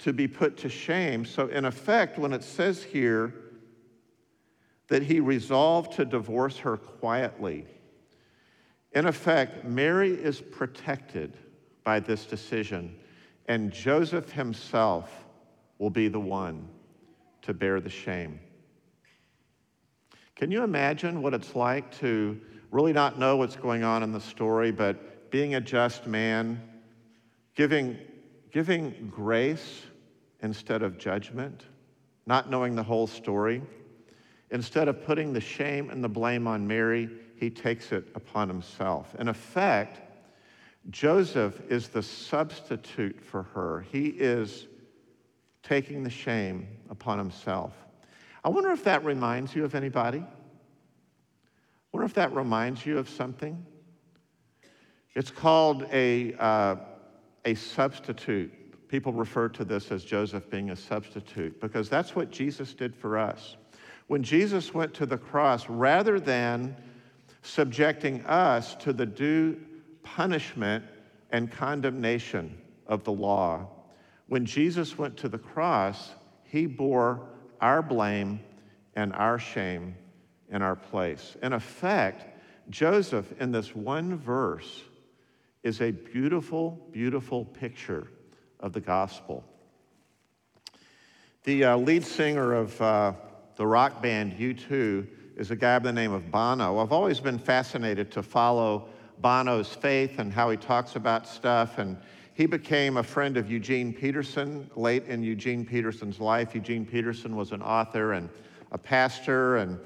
to 0.00 0.12
be 0.12 0.26
put 0.26 0.56
to 0.58 0.68
shame. 0.68 1.24
So, 1.24 1.46
in 1.48 1.64
effect, 1.64 2.18
when 2.18 2.32
it 2.32 2.42
says 2.42 2.82
here 2.82 3.34
that 4.88 5.02
he 5.02 5.20
resolved 5.20 5.92
to 5.92 6.04
divorce 6.04 6.58
her 6.58 6.76
quietly, 6.76 7.66
in 8.92 9.06
effect, 9.06 9.64
Mary 9.64 10.10
is 10.10 10.40
protected 10.40 11.36
by 11.84 12.00
this 12.00 12.26
decision, 12.26 12.96
and 13.50 13.72
Joseph 13.72 14.30
himself 14.30 15.24
will 15.80 15.90
be 15.90 16.06
the 16.06 16.20
one 16.20 16.68
to 17.42 17.52
bear 17.52 17.80
the 17.80 17.90
shame. 17.90 18.38
Can 20.36 20.52
you 20.52 20.62
imagine 20.62 21.20
what 21.20 21.34
it's 21.34 21.56
like 21.56 21.90
to 21.98 22.40
really 22.70 22.92
not 22.92 23.18
know 23.18 23.36
what's 23.36 23.56
going 23.56 23.82
on 23.82 24.04
in 24.04 24.12
the 24.12 24.20
story, 24.20 24.70
but 24.70 25.32
being 25.32 25.56
a 25.56 25.60
just 25.60 26.06
man, 26.06 26.62
giving, 27.56 27.98
giving 28.52 29.10
grace 29.12 29.82
instead 30.42 30.84
of 30.84 30.96
judgment, 30.96 31.64
not 32.26 32.50
knowing 32.50 32.76
the 32.76 32.84
whole 32.84 33.08
story? 33.08 33.62
Instead 34.52 34.86
of 34.86 35.04
putting 35.04 35.32
the 35.32 35.40
shame 35.40 35.90
and 35.90 36.04
the 36.04 36.08
blame 36.08 36.46
on 36.46 36.68
Mary, 36.68 37.10
he 37.34 37.50
takes 37.50 37.90
it 37.90 38.06
upon 38.14 38.46
himself. 38.46 39.12
In 39.18 39.26
effect, 39.26 40.09
Joseph 40.88 41.60
is 41.68 41.88
the 41.88 42.02
substitute 42.02 43.20
for 43.20 43.42
her. 43.42 43.84
He 43.92 44.06
is 44.06 44.66
taking 45.62 46.02
the 46.02 46.10
shame 46.10 46.66
upon 46.88 47.18
himself. 47.18 47.74
I 48.42 48.48
wonder 48.48 48.70
if 48.70 48.84
that 48.84 49.04
reminds 49.04 49.54
you 49.54 49.64
of 49.64 49.74
anybody. 49.74 50.20
I 50.20 50.26
wonder 51.92 52.06
if 52.06 52.14
that 52.14 52.34
reminds 52.34 52.86
you 52.86 52.98
of 52.98 53.08
something. 53.08 53.64
It's 55.14 55.30
called 55.30 55.86
a, 55.92 56.34
uh, 56.34 56.76
a 57.44 57.54
substitute. 57.54 58.88
People 58.88 59.12
refer 59.12 59.48
to 59.50 59.64
this 59.64 59.92
as 59.92 60.04
Joseph 60.04 60.48
being 60.48 60.70
a 60.70 60.76
substitute 60.76 61.60
because 61.60 61.88
that's 61.88 62.16
what 62.16 62.30
Jesus 62.30 62.72
did 62.72 62.94
for 62.94 63.18
us. 63.18 63.56
When 64.06 64.22
Jesus 64.22 64.72
went 64.72 64.94
to 64.94 65.06
the 65.06 65.18
cross, 65.18 65.68
rather 65.68 66.18
than 66.18 66.74
subjecting 67.42 68.24
us 68.26 68.74
to 68.76 68.92
the 68.92 69.06
due 69.06 69.60
punishment 70.16 70.84
and 71.30 71.50
condemnation 71.50 72.58
of 72.86 73.04
the 73.04 73.12
law, 73.12 73.68
when 74.26 74.44
Jesus 74.44 74.98
went 74.98 75.16
to 75.18 75.28
the 75.28 75.38
cross, 75.38 76.10
he 76.42 76.66
bore 76.66 77.28
our 77.60 77.82
blame 77.82 78.40
and 78.96 79.12
our 79.12 79.38
shame 79.38 79.94
in 80.50 80.62
our 80.62 80.74
place. 80.74 81.36
In 81.42 81.52
effect, 81.52 82.26
Joseph, 82.70 83.32
in 83.40 83.52
this 83.52 83.74
one 83.74 84.16
verse, 84.16 84.82
is 85.62 85.80
a 85.80 85.92
beautiful, 85.92 86.88
beautiful 86.90 87.44
picture 87.44 88.08
of 88.58 88.72
the 88.72 88.80
gospel. 88.80 89.44
The 91.44 91.64
uh, 91.64 91.76
lead 91.76 92.04
singer 92.04 92.52
of 92.52 92.80
uh, 92.80 93.12
the 93.56 93.66
rock 93.66 94.02
band 94.02 94.32
U2 94.32 95.06
is 95.36 95.50
a 95.50 95.56
guy 95.56 95.78
by 95.78 95.84
the 95.84 95.92
name 95.92 96.12
of 96.12 96.30
Bono. 96.30 96.78
I've 96.78 96.92
always 96.92 97.20
been 97.20 97.38
fascinated 97.38 98.10
to 98.12 98.22
follow 98.22 98.88
Bono's 99.20 99.68
faith 99.68 100.18
and 100.18 100.32
how 100.32 100.50
he 100.50 100.56
talks 100.56 100.96
about 100.96 101.26
stuff. 101.26 101.78
And 101.78 101.96
he 102.34 102.46
became 102.46 102.96
a 102.96 103.02
friend 103.02 103.36
of 103.36 103.50
Eugene 103.50 103.92
Peterson 103.92 104.70
late 104.76 105.04
in 105.06 105.22
Eugene 105.22 105.64
Peterson's 105.64 106.20
life. 106.20 106.54
Eugene 106.54 106.86
Peterson 106.86 107.36
was 107.36 107.52
an 107.52 107.62
author 107.62 108.12
and 108.12 108.28
a 108.72 108.78
pastor, 108.78 109.56
and, 109.56 109.78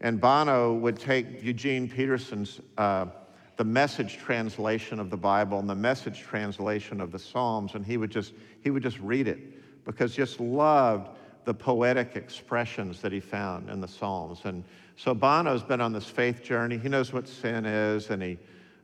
And 0.00 0.20
Bono 0.20 0.74
would 0.74 0.98
take 0.98 1.42
Eugene 1.42 1.88
Peterson's, 1.88 2.60
uh, 2.76 3.06
the 3.56 3.64
message 3.64 4.18
translation 4.18 4.98
of 4.98 5.10
the 5.10 5.16
Bible 5.16 5.58
and 5.58 5.70
the 5.70 5.74
message 5.74 6.20
translation 6.20 7.00
of 7.00 7.12
the 7.12 7.18
Psalms, 7.18 7.74
and 7.74 7.86
he 7.86 7.96
would 7.96 8.10
just, 8.10 8.32
he 8.62 8.70
would 8.70 8.82
just 8.82 8.98
read 8.98 9.28
it 9.28 9.84
because 9.84 10.14
just 10.14 10.40
loved 10.40 11.10
the 11.44 11.54
poetic 11.54 12.16
expressions 12.16 13.00
that 13.00 13.12
he 13.12 13.20
found 13.20 13.68
in 13.68 13.80
the 13.80 13.88
Psalms. 13.88 14.40
And 14.44 14.64
so 14.96 15.14
Bono's 15.14 15.62
been 15.62 15.80
on 15.80 15.92
this 15.92 16.06
faith 16.06 16.42
journey. 16.42 16.78
He 16.78 16.88
knows 16.88 17.12
what 17.12 17.26
sin 17.26 17.64
is, 17.66 18.10
and 18.10 18.22
he 18.22 18.38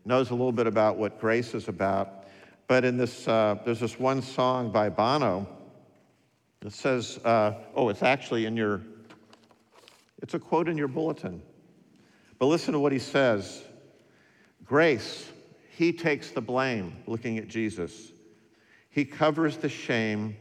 knows 0.09 0.31
a 0.31 0.35
little 0.35 0.53
bit 0.53 0.67
about 0.67 0.97
what 0.97 1.21
grace 1.21 1.55
is 1.55 1.69
about. 1.69 2.25
But 2.67 2.85
in 2.85 2.97
this, 2.97 3.29
uh, 3.29 3.59
there's 3.65 3.81
this 3.81 3.99
one 4.01 4.23
song 4.23 4.73
by 4.73 4.89
Bono 4.89 5.47
that 6.61 6.73
says, 6.73 7.19
uh, 7.25 7.53
oh, 7.75 7.91
it's 7.91 8.03
actually 8.03 8.47
in 8.47 8.57
your, 8.57 8.81
it's 10.23 10.33
a 10.33 10.39
quote 10.39 10.67
in 10.67 10.79
your 10.79 10.89
bulletin. 10.89 11.43
But 12.39 12.47
listen 12.47 12.73
to 12.73 12.79
what 12.79 12.91
he 12.91 12.99
says 12.99 13.63
Grace, 14.65 15.31
he 15.77 15.93
takes 15.93 16.31
the 16.31 16.41
blame, 16.41 16.97
looking 17.07 17.37
at 17.37 17.47
Jesus. 17.47 18.13
He 18.91 19.05
covers 19.05 19.59
the 19.59 19.69
shame, 19.69 20.37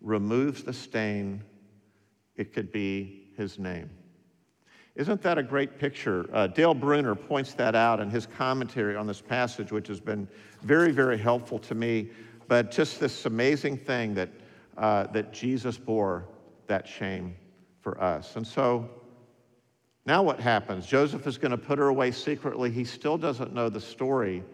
removes 0.00 0.64
the 0.64 0.72
stain. 0.72 1.42
It 2.36 2.52
could 2.52 2.72
be 2.72 3.30
his 3.36 3.60
name. 3.60 3.90
Isn't 4.96 5.22
that 5.22 5.38
a 5.38 5.42
great 5.42 5.78
picture? 5.78 6.28
Uh, 6.32 6.46
Dale 6.46 6.74
Bruner 6.74 7.16
points 7.16 7.54
that 7.54 7.74
out 7.74 7.98
in 7.98 8.10
his 8.10 8.26
commentary 8.26 8.94
on 8.94 9.08
this 9.08 9.20
passage, 9.20 9.72
which 9.72 9.88
has 9.88 10.00
been 10.00 10.28
very, 10.62 10.92
very 10.92 11.18
helpful 11.18 11.58
to 11.60 11.74
me. 11.74 12.10
But 12.46 12.70
just 12.70 13.00
this 13.00 13.26
amazing 13.26 13.78
thing 13.78 14.14
that, 14.14 14.28
uh, 14.76 15.08
that 15.08 15.32
Jesus 15.32 15.76
bore 15.78 16.28
that 16.68 16.86
shame 16.86 17.34
for 17.80 18.00
us. 18.00 18.36
And 18.36 18.46
so 18.46 18.88
now 20.06 20.22
what 20.22 20.38
happens? 20.38 20.86
Joseph 20.86 21.26
is 21.26 21.38
going 21.38 21.50
to 21.50 21.58
put 21.58 21.78
her 21.78 21.88
away 21.88 22.12
secretly. 22.12 22.70
He 22.70 22.84
still 22.84 23.18
doesn't 23.18 23.52
know 23.52 23.68
the 23.68 23.80
story. 23.80 24.44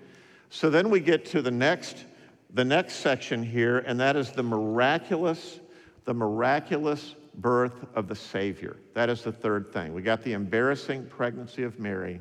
So 0.49 0.71
then 0.71 0.89
we 0.89 1.01
get 1.01 1.27
to 1.27 1.43
the 1.43 1.51
next, 1.51 2.07
the 2.55 2.65
next 2.65 2.95
section 2.95 3.43
here, 3.43 3.79
and 3.81 4.01
that 4.01 4.17
is 4.17 4.33
the 4.33 4.43
miraculous, 4.43 5.61
the 6.07 6.15
miraculous 6.15 7.15
birth 7.41 7.87
of 7.95 8.09
the 8.09 8.15
Savior. 8.15 8.77
That 8.95 9.09
is 9.09 9.23
the 9.23 9.33
third 9.33 9.73
thing. 9.73 9.93
We 9.95 10.03
got 10.03 10.23
the 10.23 10.33
embarrassing 10.33 11.07
pregnancy 11.07 11.63
of 11.63 11.79
Mary. 11.79 12.21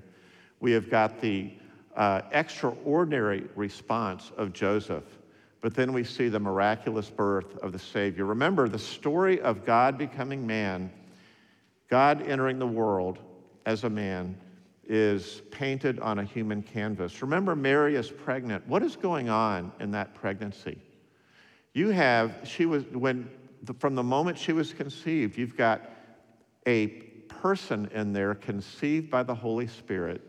We 0.59 0.71
have 0.71 0.89
got 0.89 1.21
the 1.21 1.53
uh, 1.95 2.21
extraordinary 2.31 3.45
response 3.55 4.31
of 4.37 4.53
Joseph. 4.53 5.03
But 5.61 5.73
then 5.75 5.91
we 5.91 6.03
see 6.03 6.29
the 6.29 6.39
miraculous 6.39 7.09
birth 7.09 7.57
of 7.57 7.73
the 7.73 7.79
Savior. 7.79 8.25
Remember, 8.25 8.69
the 8.69 8.79
story 8.79 9.41
of 9.41 9.65
God 9.65 9.97
becoming 9.97 10.47
man, 10.47 10.89
God 11.89 12.21
entering 12.21 12.59
the 12.59 12.67
world 12.67 13.19
as 13.65 13.83
a 13.83 13.89
man, 13.89 14.37
is 14.87 15.41
painted 15.51 15.99
on 15.99 16.19
a 16.19 16.23
human 16.23 16.63
canvas. 16.63 17.21
Remember, 17.21 17.55
Mary 17.55 17.95
is 17.95 18.09
pregnant. 18.09 18.65
What 18.67 18.81
is 18.81 18.95
going 18.95 19.29
on 19.29 19.71
in 19.79 19.91
that 19.91 20.15
pregnancy? 20.15 20.79
You 21.73 21.89
have, 21.89 22.33
she 22.43 22.65
was, 22.65 22.85
when 22.85 23.29
the, 23.63 23.73
from 23.73 23.95
the 23.95 24.03
moment 24.03 24.37
she 24.37 24.53
was 24.53 24.73
conceived, 24.73 25.37
you've 25.37 25.57
got 25.57 25.89
a 26.67 26.87
person 27.27 27.89
in 27.93 28.13
there 28.13 28.35
conceived 28.35 29.09
by 29.09 29.23
the 29.23 29.35
Holy 29.35 29.67
Spirit. 29.67 30.21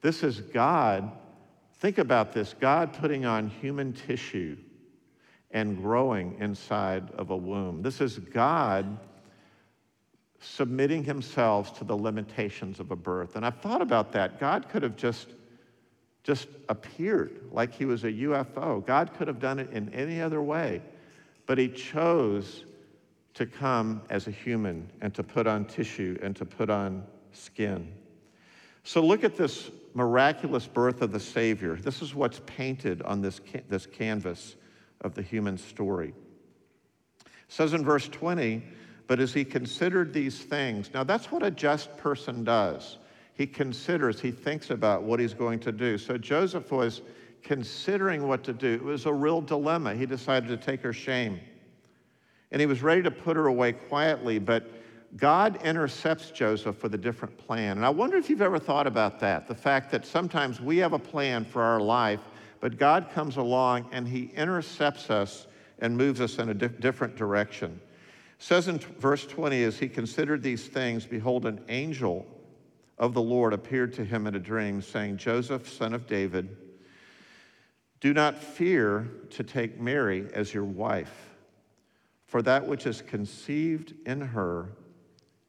This 0.00 0.22
is 0.22 0.40
God, 0.40 1.10
think 1.78 1.98
about 1.98 2.32
this 2.32 2.54
God 2.58 2.92
putting 2.92 3.24
on 3.24 3.48
human 3.48 3.92
tissue 3.92 4.56
and 5.50 5.76
growing 5.76 6.36
inside 6.40 7.10
of 7.12 7.30
a 7.30 7.36
womb. 7.36 7.82
This 7.82 8.00
is 8.00 8.18
God 8.18 8.98
submitting 10.40 11.04
himself 11.04 11.78
to 11.78 11.84
the 11.84 11.96
limitations 11.96 12.80
of 12.80 12.90
a 12.90 12.96
birth. 12.96 13.36
And 13.36 13.46
I've 13.46 13.58
thought 13.58 13.80
about 13.80 14.12
that. 14.12 14.38
God 14.38 14.68
could 14.68 14.82
have 14.82 14.96
just 14.96 15.28
just 16.24 16.48
appeared 16.70 17.42
like 17.52 17.74
he 17.74 17.84
was 17.84 18.02
a 18.02 18.10
UFO. 18.10 18.84
God 18.84 19.12
could 19.14 19.28
have 19.28 19.38
done 19.38 19.58
it 19.58 19.70
in 19.70 19.92
any 19.92 20.20
other 20.22 20.42
way. 20.42 20.80
But 21.46 21.58
he 21.58 21.68
chose 21.68 22.64
to 23.34 23.46
come 23.46 24.02
as 24.10 24.26
a 24.26 24.30
human 24.30 24.90
and 25.00 25.12
to 25.14 25.22
put 25.22 25.46
on 25.46 25.64
tissue 25.64 26.18
and 26.22 26.34
to 26.36 26.44
put 26.44 26.70
on 26.70 27.04
skin. 27.32 27.92
So 28.84 29.04
look 29.04 29.24
at 29.24 29.36
this 29.36 29.70
miraculous 29.94 30.66
birth 30.66 31.02
of 31.02 31.10
the 31.10 31.20
Savior. 31.20 31.76
This 31.76 32.02
is 32.02 32.14
what's 32.14 32.40
painted 32.46 33.02
on 33.02 33.20
this, 33.20 33.40
this 33.68 33.86
canvas 33.86 34.56
of 35.00 35.14
the 35.14 35.22
human 35.22 35.58
story. 35.58 36.14
It 37.24 37.26
says 37.48 37.74
in 37.74 37.84
verse 37.84 38.08
20, 38.08 38.62
but 39.06 39.20
as 39.20 39.32
he 39.32 39.44
considered 39.44 40.12
these 40.12 40.38
things, 40.40 40.90
now 40.94 41.04
that's 41.04 41.30
what 41.30 41.42
a 41.42 41.50
just 41.50 41.96
person 41.96 42.44
does. 42.44 42.98
He 43.34 43.46
considers, 43.46 44.20
he 44.20 44.30
thinks 44.30 44.70
about 44.70 45.02
what 45.02 45.18
he's 45.18 45.34
going 45.34 45.58
to 45.60 45.72
do. 45.72 45.98
So 45.98 46.16
Joseph 46.16 46.70
was 46.70 47.02
considering 47.44 48.26
what 48.26 48.42
to 48.44 48.52
do. 48.52 48.72
It 48.72 48.82
was 48.82 49.06
a 49.06 49.12
real 49.12 49.40
dilemma. 49.40 49.94
He 49.94 50.06
decided 50.06 50.48
to 50.48 50.56
take 50.56 50.80
her 50.80 50.92
shame. 50.92 51.38
And 52.50 52.60
he 52.60 52.66
was 52.66 52.82
ready 52.82 53.02
to 53.02 53.10
put 53.10 53.36
her 53.36 53.46
away 53.46 53.72
quietly, 53.72 54.38
but 54.38 54.70
God 55.16 55.60
intercepts 55.62 56.30
Joseph 56.30 56.82
with 56.82 56.94
a 56.94 56.98
different 56.98 57.36
plan. 57.36 57.76
And 57.76 57.86
I 57.86 57.90
wonder 57.90 58.16
if 58.16 58.28
you've 58.28 58.42
ever 58.42 58.58
thought 58.58 58.86
about 58.86 59.20
that 59.20 59.46
the 59.46 59.54
fact 59.54 59.90
that 59.92 60.04
sometimes 60.04 60.60
we 60.60 60.78
have 60.78 60.92
a 60.92 60.98
plan 60.98 61.44
for 61.44 61.62
our 61.62 61.80
life, 61.80 62.20
but 62.60 62.78
God 62.78 63.10
comes 63.12 63.36
along 63.36 63.88
and 63.92 64.08
he 64.08 64.32
intercepts 64.34 65.10
us 65.10 65.46
and 65.78 65.96
moves 65.96 66.20
us 66.20 66.38
in 66.38 66.48
a 66.48 66.54
di- 66.54 66.68
different 66.68 67.14
direction. 67.14 67.78
It 68.38 68.42
says 68.42 68.68
in 68.68 68.78
t- 68.78 68.86
verse 68.98 69.26
20, 69.26 69.62
as 69.64 69.78
he 69.78 69.88
considered 69.88 70.42
these 70.42 70.66
things, 70.66 71.04
behold, 71.04 71.46
an 71.46 71.60
angel 71.68 72.26
of 72.98 73.12
the 73.12 73.22
Lord 73.22 73.52
appeared 73.52 73.92
to 73.94 74.04
him 74.04 74.26
in 74.26 74.34
a 74.34 74.40
dream, 74.40 74.80
saying, 74.80 75.18
Joseph, 75.18 75.68
son 75.68 75.92
of 75.92 76.06
David, 76.06 76.56
do 78.00 78.12
not 78.12 78.38
fear 78.38 79.10
to 79.30 79.42
take 79.42 79.80
Mary 79.80 80.28
as 80.34 80.52
your 80.52 80.64
wife, 80.64 81.30
for 82.26 82.42
that 82.42 82.66
which 82.66 82.86
is 82.86 83.00
conceived 83.02 83.94
in 84.06 84.20
her 84.20 84.72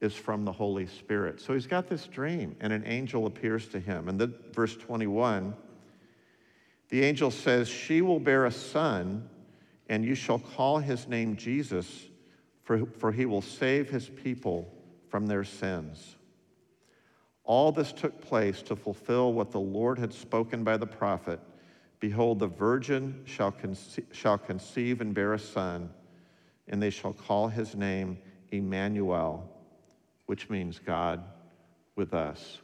is 0.02 0.14
from 0.14 0.46
the 0.46 0.52
Holy 0.52 0.86
Spirit. 0.86 1.42
So 1.42 1.54
he's 1.54 1.68
got 1.68 1.88
this 1.88 2.08
dream, 2.08 2.56
and 2.60 2.72
an 2.72 2.84
angel 2.86 3.26
appears 3.26 3.68
to 3.70 3.80
him. 3.80 4.08
And 4.08 4.20
then, 4.20 4.34
verse 4.54 4.76
21, 4.78 5.54
the 6.90 7.04
angel 7.04 7.32
says, 7.32 7.68
She 7.68 8.02
will 8.02 8.20
bear 8.20 8.46
a 8.46 8.52
son, 8.52 9.30
and 9.90 10.06
you 10.06 10.16
shall 10.16 10.40
call 10.40 10.80
his 10.80 11.08
name 11.08 11.36
Jesus, 11.36 12.08
for, 12.64 12.86
for 12.86 13.12
he 13.12 13.26
will 13.26 13.42
save 13.42 13.90
his 13.90 14.08
people 14.10 14.72
from 15.10 15.28
their 15.28 15.44
sins. 15.44 16.16
All 17.44 17.72
this 17.72 17.92
took 17.92 18.22
place 18.22 18.62
to 18.64 18.76
fulfill 18.76 19.34
what 19.34 19.52
the 19.52 19.60
Lord 19.60 20.00
had 20.00 20.14
spoken 20.14 20.64
by 20.64 20.78
the 20.78 20.88
prophet 20.88 21.40
Behold, 22.06 22.38
the 22.38 22.46
virgin 22.46 23.20
shall, 23.26 23.52
conce- 23.52 24.06
shall 24.12 24.38
conceive 24.38 25.02
and 25.02 25.12
bear 25.12 25.34
a 25.34 25.40
son, 25.40 25.90
and 26.68 26.80
they 26.80 26.92
shall 26.92 27.14
call 27.14 27.48
his 27.48 27.74
name 27.74 28.20
Emmanuel, 28.52 29.50
which 30.28 30.48
means 30.48 30.78
God 30.78 31.24
with 31.96 32.14
us. 32.14 32.60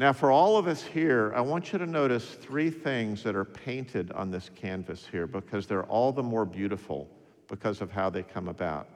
Now, 0.00 0.12
for 0.12 0.32
all 0.32 0.56
of 0.56 0.66
us 0.66 0.82
here, 0.82 1.32
I 1.32 1.40
want 1.42 1.72
you 1.72 1.78
to 1.78 1.86
notice 1.86 2.34
three 2.34 2.70
things 2.70 3.22
that 3.22 3.36
are 3.36 3.44
painted 3.44 4.10
on 4.10 4.32
this 4.32 4.50
canvas 4.56 5.06
here 5.08 5.28
because 5.28 5.68
they're 5.68 5.86
all 5.86 6.10
the 6.10 6.20
more 6.20 6.44
beautiful 6.44 7.08
because 7.46 7.80
of 7.80 7.92
how 7.92 8.10
they 8.10 8.24
come 8.24 8.48
about. 8.48 8.88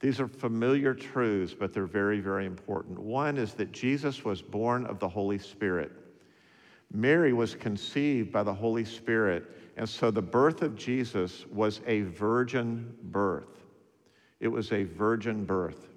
These 0.00 0.20
are 0.20 0.28
familiar 0.28 0.92
truths, 0.92 1.54
but 1.58 1.72
they're 1.72 1.86
very, 1.86 2.20
very 2.20 2.44
important. 2.44 2.98
One 2.98 3.38
is 3.38 3.54
that 3.54 3.72
Jesus 3.72 4.22
was 4.22 4.42
born 4.42 4.84
of 4.84 4.98
the 4.98 5.08
Holy 5.08 5.38
Spirit. 5.38 5.92
Mary 6.92 7.32
was 7.32 7.54
conceived 7.54 8.32
by 8.32 8.42
the 8.42 8.52
Holy 8.52 8.84
Spirit, 8.84 9.44
and 9.76 9.88
so 9.88 10.10
the 10.10 10.22
birth 10.22 10.62
of 10.62 10.76
Jesus 10.76 11.46
was 11.52 11.80
a 11.86 12.02
virgin 12.02 12.94
birth. 13.04 13.64
It 14.40 14.48
was 14.48 14.72
a 14.72 14.84
virgin 14.84 15.44
birth. 15.44 15.88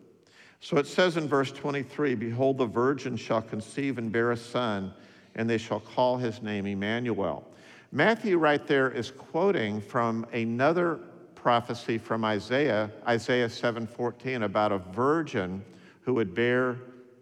So 0.59 0.77
it 0.77 0.87
says 0.87 1.17
in 1.17 1.27
verse 1.27 1.51
23 1.51 2.15
Behold, 2.15 2.57
the 2.57 2.65
virgin 2.65 3.17
shall 3.17 3.41
conceive 3.41 3.97
and 3.97 4.11
bear 4.11 4.31
a 4.31 4.37
son, 4.37 4.93
and 5.35 5.49
they 5.49 5.57
shall 5.57 5.79
call 5.79 6.17
his 6.17 6.41
name 6.41 6.65
Emmanuel. 6.65 7.45
Matthew, 7.91 8.37
right 8.37 8.65
there, 8.65 8.89
is 8.89 9.11
quoting 9.11 9.81
from 9.81 10.25
another 10.31 10.99
prophecy 11.35 11.97
from 11.97 12.23
Isaiah, 12.23 12.89
Isaiah 13.07 13.49
7:14, 13.49 14.43
about 14.43 14.71
a 14.71 14.77
virgin 14.77 15.63
who 16.01 16.13
would 16.13 16.33
bear 16.33 16.77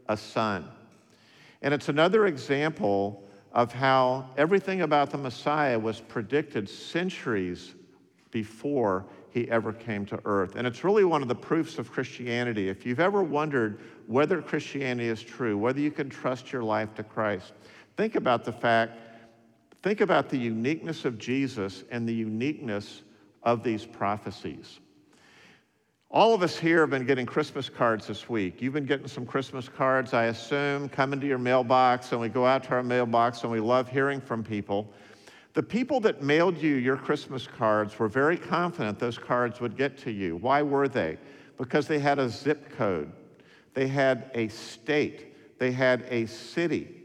a 0.07 0.15
son. 0.15 0.67
And 1.61 1.73
it's 1.73 1.89
another 1.89 2.27
example 2.27 3.27
of 3.53 3.73
how 3.73 4.29
everything 4.37 4.81
about 4.81 5.09
the 5.09 5.17
Messiah 5.17 5.77
was 5.77 5.99
predicted 5.99 6.69
centuries 6.69 7.75
before 8.31 9.05
he 9.29 9.49
ever 9.49 9.73
came 9.73 10.05
to 10.05 10.19
earth. 10.25 10.55
And 10.55 10.67
it's 10.67 10.83
really 10.83 11.03
one 11.03 11.21
of 11.21 11.27
the 11.27 11.35
proofs 11.35 11.77
of 11.77 11.91
Christianity. 11.91 12.69
If 12.69 12.85
you've 12.85 12.99
ever 12.99 13.23
wondered 13.23 13.79
whether 14.07 14.41
Christianity 14.41 15.09
is 15.09 15.21
true, 15.21 15.57
whether 15.57 15.79
you 15.79 15.91
can 15.91 16.09
trust 16.09 16.51
your 16.51 16.63
life 16.63 16.93
to 16.95 17.03
Christ, 17.03 17.53
think 17.97 18.15
about 18.15 18.43
the 18.43 18.51
fact, 18.51 18.99
think 19.81 20.01
about 20.01 20.29
the 20.29 20.37
uniqueness 20.37 21.05
of 21.05 21.17
Jesus 21.17 21.83
and 21.91 22.07
the 22.07 22.13
uniqueness 22.13 23.03
of 23.43 23.63
these 23.63 23.85
prophecies. 23.85 24.79
All 26.13 26.33
of 26.33 26.43
us 26.43 26.57
here 26.57 26.81
have 26.81 26.89
been 26.89 27.05
getting 27.05 27.25
Christmas 27.25 27.69
cards 27.69 28.05
this 28.05 28.27
week. 28.27 28.61
You've 28.61 28.73
been 28.73 28.85
getting 28.85 29.07
some 29.07 29.25
Christmas 29.25 29.69
cards, 29.69 30.13
I 30.13 30.25
assume, 30.25 30.89
coming 30.89 31.21
to 31.21 31.25
your 31.25 31.37
mailbox, 31.37 32.11
and 32.11 32.19
we 32.19 32.27
go 32.27 32.45
out 32.45 32.65
to 32.65 32.71
our 32.71 32.83
mailbox 32.83 33.43
and 33.43 33.51
we 33.51 33.61
love 33.61 33.87
hearing 33.87 34.19
from 34.19 34.43
people. 34.43 34.91
The 35.53 35.63
people 35.63 36.01
that 36.01 36.21
mailed 36.21 36.57
you 36.57 36.75
your 36.75 36.97
Christmas 36.97 37.47
cards 37.47 37.97
were 37.97 38.09
very 38.09 38.35
confident 38.35 38.99
those 38.99 39.17
cards 39.17 39.61
would 39.61 39.77
get 39.77 39.97
to 39.99 40.11
you. 40.11 40.35
Why 40.35 40.61
were 40.61 40.89
they? 40.89 41.17
Because 41.57 41.87
they 41.87 41.99
had 41.99 42.19
a 42.19 42.27
zip 42.27 42.75
code, 42.75 43.09
they 43.73 43.87
had 43.87 44.31
a 44.33 44.49
state, 44.49 45.59
they 45.59 45.71
had 45.71 46.05
a 46.09 46.25
city, 46.25 47.03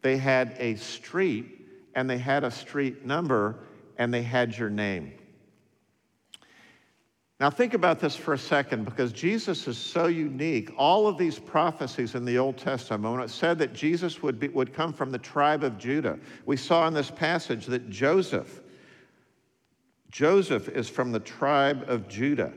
they 0.00 0.16
had 0.16 0.56
a 0.56 0.76
street, 0.76 1.68
and 1.94 2.08
they 2.08 2.16
had 2.16 2.42
a 2.42 2.50
street 2.50 3.04
number, 3.04 3.58
and 3.98 4.14
they 4.14 4.22
had 4.22 4.56
your 4.56 4.70
name. 4.70 5.12
Now, 7.38 7.50
think 7.50 7.74
about 7.74 8.00
this 8.00 8.16
for 8.16 8.32
a 8.32 8.38
second 8.38 8.86
because 8.86 9.12
Jesus 9.12 9.68
is 9.68 9.76
so 9.76 10.06
unique. 10.06 10.70
All 10.78 11.06
of 11.06 11.18
these 11.18 11.38
prophecies 11.38 12.14
in 12.14 12.24
the 12.24 12.38
Old 12.38 12.56
Testament, 12.56 13.30
said 13.30 13.58
that 13.58 13.74
Jesus 13.74 14.22
would, 14.22 14.40
be, 14.40 14.48
would 14.48 14.72
come 14.72 14.92
from 14.94 15.10
the 15.10 15.18
tribe 15.18 15.62
of 15.62 15.76
Judah, 15.76 16.18
we 16.46 16.56
saw 16.56 16.88
in 16.88 16.94
this 16.94 17.10
passage 17.10 17.66
that 17.66 17.90
Joseph, 17.90 18.62
Joseph 20.10 20.70
is 20.70 20.88
from 20.88 21.12
the 21.12 21.20
tribe 21.20 21.84
of 21.88 22.08
Judah. 22.08 22.54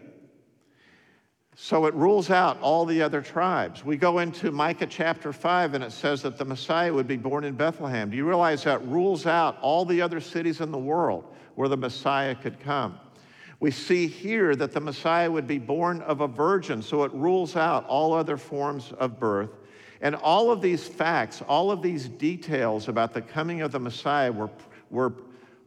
So 1.57 1.85
it 1.87 1.93
rules 1.93 2.29
out 2.29 2.57
all 2.61 2.85
the 2.85 3.01
other 3.01 3.21
tribes. 3.21 3.83
We 3.83 3.97
go 3.97 4.19
into 4.19 4.49
Micah 4.49 4.87
chapter 4.87 5.33
5 5.33 5.73
and 5.73 5.83
it 5.83 5.91
says 5.91 6.21
that 6.21 6.37
the 6.37 6.45
Messiah 6.45 6.93
would 6.93 7.05
be 7.05 7.17
born 7.17 7.43
in 7.43 7.55
Bethlehem. 7.55 8.09
Do 8.09 8.15
you 8.15 8.25
realize 8.25 8.63
that 8.63 8.87
rules 8.87 9.25
out 9.25 9.57
all 9.59 9.83
the 9.83 10.01
other 10.01 10.21
cities 10.21 10.61
in 10.61 10.71
the 10.71 10.77
world 10.77 11.25
where 11.55 11.67
the 11.67 11.75
Messiah 11.75 12.33
could 12.33 12.61
come? 12.61 12.97
We 13.60 13.72
see 13.72 14.08
here 14.08 14.56
that 14.56 14.72
the 14.72 14.80
Messiah 14.80 15.30
would 15.30 15.48
be 15.48 15.60
born 15.60 16.02
of 16.04 16.22
a 16.22 16.28
virgin, 16.28 16.82
so 16.82 17.04
it 17.04 17.13
rules 17.13 17.56
out 17.56 17.86
all 17.88 18.13
other 18.13 18.38
forms 18.38 18.93
of 18.98 19.19
birth. 19.19 19.50
And 20.02 20.15
all 20.15 20.50
of 20.50 20.62
these 20.62 20.88
facts, 20.88 21.41
all 21.48 21.69
of 21.72 21.82
these 21.82 22.08
details 22.08 22.88
about 22.88 23.13
the 23.13 23.22
coming 23.22 23.62
of 23.62 23.74
the 23.74 23.80
Messiah 23.80 24.32
were, 24.32 24.50
were 24.89 25.13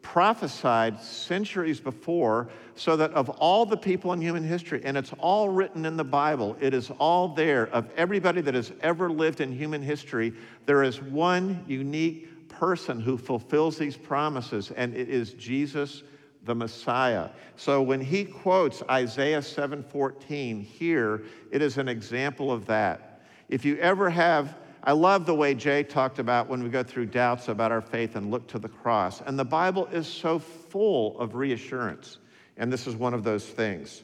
prophesied 0.01 0.99
centuries 1.01 1.81
before, 1.81 2.49
so 2.75 2.97
that 2.97 3.13
of 3.13 3.29
all 3.29 3.67
the 3.67 3.77
people 3.77 4.15
in 4.15 4.23
human 4.23 4.43
history, 4.43 4.81
and 4.85 4.97
it's 4.97 5.13
all 5.19 5.51
written 5.51 5.85
in 5.85 5.99
the 5.99 6.05
Bible, 6.05 6.57
it 6.61 6.73
is 6.73 6.91
all 6.99 7.29
there, 7.29 7.67
of 7.69 7.91
everybody 7.95 8.41
that 8.41 8.55
has 8.55 8.73
ever 8.81 9.11
lived 9.11 9.43
in 9.43 9.53
human 9.53 9.83
history, 9.83 10.33
there 10.65 10.83
is 10.83 11.03
one 11.03 11.63
unique 11.69 12.49
person 12.49 13.01
who 13.01 13.19
fulfills 13.19 13.77
these 13.77 13.99
promises, 13.99 14.71
and 14.71 14.95
it 14.95 15.11
is 15.11 15.35
Jesus 15.35 16.03
the 16.45 16.55
Messiah. 16.55 17.29
So 17.57 17.83
when 17.83 18.01
he 18.01 18.25
quotes 18.25 18.83
Isaiah 18.91 19.43
7:14 19.43 20.63
here, 20.63 21.23
it 21.51 21.63
is 21.63 21.79
an 21.79 21.89
example 21.89 22.51
of 22.51 22.67
that. 22.67 23.23
If 23.49 23.65
you 23.65 23.77
ever 23.77 24.11
have 24.11 24.57
I 24.85 24.93
love 24.93 25.27
the 25.27 25.35
way 25.35 25.55
Jay 25.55 25.85
talked 25.85 26.19
about 26.19 26.49
when 26.49 26.65
we 26.65 26.69
go 26.69 26.83
through 26.83 27.07
doubts 27.07 27.47
about 27.47 27.71
our 27.71 27.81
faith 27.81 28.17
and 28.17 28.33
look 28.33 28.49
to 28.49 28.59
the 28.59 28.69
cross. 28.69 29.21
And 29.21 29.39
the 29.39 29.45
Bible 29.45 29.87
is 29.87 30.09
so 30.09 30.41
full 30.41 31.19
of 31.21 31.37
reassurance. 31.37 32.19
And 32.57 32.73
this 32.73 32.89
is 32.89 32.97
one 32.97 33.15
of 33.15 33.23
those 33.23 33.47
things. 33.47 34.03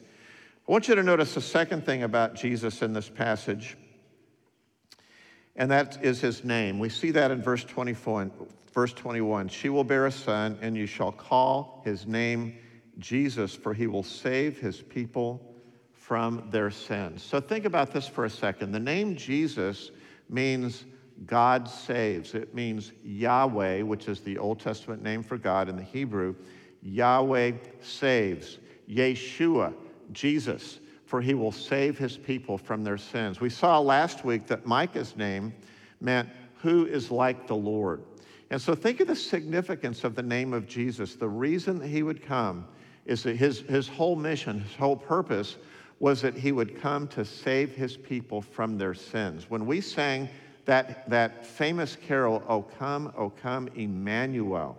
I 0.67 0.71
want 0.71 0.87
you 0.87 0.95
to 0.95 1.03
notice 1.03 1.33
the 1.33 1.41
second 1.41 1.85
thing 1.85 2.03
about 2.03 2.35
Jesus 2.35 2.81
in 2.81 2.93
this 2.93 3.09
passage, 3.09 3.75
and 5.55 5.69
that 5.71 5.97
is 6.03 6.21
his 6.21 6.43
name. 6.43 6.79
We 6.79 6.89
see 6.89 7.11
that 7.11 7.31
in 7.31 7.41
verse 7.41 7.63
24, 7.63 8.29
Verse 8.73 8.93
21 8.93 9.47
She 9.47 9.69
will 9.69 9.83
bear 9.83 10.05
a 10.05 10.11
son, 10.11 10.57
and 10.61 10.75
you 10.75 10.85
shall 10.85 11.11
call 11.11 11.81
his 11.85 12.05
name 12.05 12.55
Jesus, 12.99 13.55
for 13.55 13.73
he 13.73 13.87
will 13.87 14.03
save 14.03 14.59
his 14.59 14.81
people 14.81 15.41
from 15.93 16.49
their 16.49 16.71
sins. 16.71 17.23
So 17.23 17.39
think 17.39 17.65
about 17.65 17.91
this 17.91 18.07
for 18.07 18.25
a 18.25 18.29
second. 18.29 18.71
The 18.71 18.79
name 18.79 19.15
Jesus 19.15 19.91
means 20.27 20.85
God 21.25 21.67
saves, 21.67 22.33
it 22.33 22.55
means 22.55 22.93
Yahweh, 23.03 23.81
which 23.81 24.07
is 24.07 24.21
the 24.21 24.37
Old 24.37 24.59
Testament 24.59 25.03
name 25.03 25.21
for 25.21 25.37
God 25.37 25.67
in 25.67 25.75
the 25.75 25.83
Hebrew. 25.83 26.35
Yahweh 26.81 27.51
saves. 27.81 28.59
Yeshua, 28.89 29.73
Jesus, 30.11 30.79
for 31.05 31.21
he 31.21 31.33
will 31.33 31.51
save 31.51 31.97
his 31.97 32.17
people 32.17 32.57
from 32.57 32.83
their 32.83 32.97
sins. 32.97 33.41
We 33.41 33.49
saw 33.49 33.79
last 33.79 34.23
week 34.23 34.47
that 34.47 34.65
Micah's 34.65 35.15
name 35.15 35.53
meant 36.01 36.29
who 36.61 36.85
is 36.85 37.11
like 37.11 37.47
the 37.47 37.55
Lord. 37.55 38.03
And 38.49 38.61
so 38.61 38.73
think 38.73 38.99
of 38.99 39.07
the 39.07 39.15
significance 39.15 40.03
of 40.03 40.15
the 40.15 40.23
name 40.23 40.53
of 40.53 40.67
Jesus. 40.67 41.15
The 41.15 41.29
reason 41.29 41.79
that 41.79 41.87
he 41.87 42.03
would 42.03 42.23
come 42.23 42.67
is 43.05 43.23
that 43.23 43.35
his, 43.35 43.59
his 43.61 43.87
whole 43.87 44.15
mission, 44.15 44.61
his 44.61 44.75
whole 44.75 44.95
purpose 44.95 45.57
was 45.99 46.21
that 46.21 46.35
he 46.35 46.51
would 46.51 46.79
come 46.81 47.07
to 47.09 47.25
save 47.25 47.75
his 47.75 47.97
people 47.97 48.41
from 48.41 48.77
their 48.77 48.93
sins. 48.93 49.49
When 49.49 49.65
we 49.65 49.81
sang 49.81 50.29
that, 50.65 51.09
that 51.09 51.45
famous 51.45 51.95
carol, 51.95 52.43
O 52.47 52.61
come, 52.61 53.13
O 53.17 53.29
come, 53.29 53.67
Emmanuel, 53.75 54.77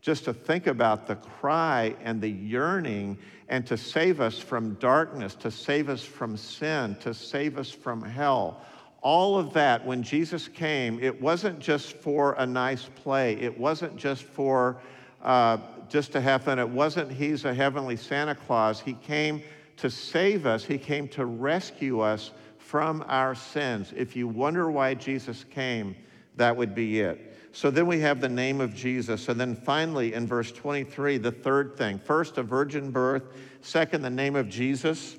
just 0.00 0.24
to 0.24 0.34
think 0.34 0.66
about 0.66 1.06
the 1.06 1.16
cry 1.16 1.94
and 2.02 2.20
the 2.20 2.30
yearning 2.30 3.18
and 3.48 3.66
to 3.66 3.76
save 3.76 4.20
us 4.20 4.38
from 4.38 4.74
darkness, 4.74 5.34
to 5.36 5.50
save 5.50 5.88
us 5.88 6.02
from 6.02 6.36
sin, 6.36 6.96
to 7.00 7.12
save 7.12 7.58
us 7.58 7.70
from 7.70 8.02
hell 8.02 8.60
all 9.02 9.36
of 9.36 9.52
that, 9.54 9.84
when 9.84 10.02
Jesus 10.02 10.46
came, 10.46 11.02
it 11.02 11.20
wasn't 11.20 11.58
just 11.58 11.96
for 11.96 12.34
a 12.34 12.46
nice 12.46 12.88
play. 12.94 13.34
It 13.34 13.58
wasn't 13.58 13.96
just 13.96 14.22
for 14.22 14.78
uh, 15.22 15.58
just 15.88 16.12
to 16.12 16.20
have 16.20 16.44
fun. 16.44 16.58
It 16.58 16.68
wasn't 16.68 17.10
he's 17.10 17.44
a 17.44 17.52
heavenly 17.52 17.96
Santa 17.96 18.34
Claus. 18.34 18.80
He 18.80 18.94
came 18.94 19.42
to 19.76 19.90
save 19.90 20.46
us, 20.46 20.64
he 20.64 20.78
came 20.78 21.08
to 21.08 21.26
rescue 21.26 22.00
us 22.00 22.30
from 22.58 23.04
our 23.08 23.34
sins. 23.34 23.92
If 23.96 24.14
you 24.14 24.28
wonder 24.28 24.70
why 24.70 24.94
Jesus 24.94 25.44
came, 25.50 25.96
that 26.36 26.56
would 26.56 26.74
be 26.74 27.00
it. 27.00 27.36
So 27.52 27.70
then 27.70 27.86
we 27.86 28.00
have 28.00 28.20
the 28.20 28.28
name 28.28 28.60
of 28.60 28.74
Jesus. 28.74 29.28
And 29.28 29.38
then 29.38 29.54
finally, 29.54 30.14
in 30.14 30.26
verse 30.26 30.52
23, 30.52 31.18
the 31.18 31.32
third 31.32 31.76
thing 31.76 31.98
first, 31.98 32.38
a 32.38 32.42
virgin 32.42 32.90
birth. 32.90 33.24
Second, 33.60 34.02
the 34.02 34.10
name 34.10 34.36
of 34.36 34.48
Jesus. 34.48 35.16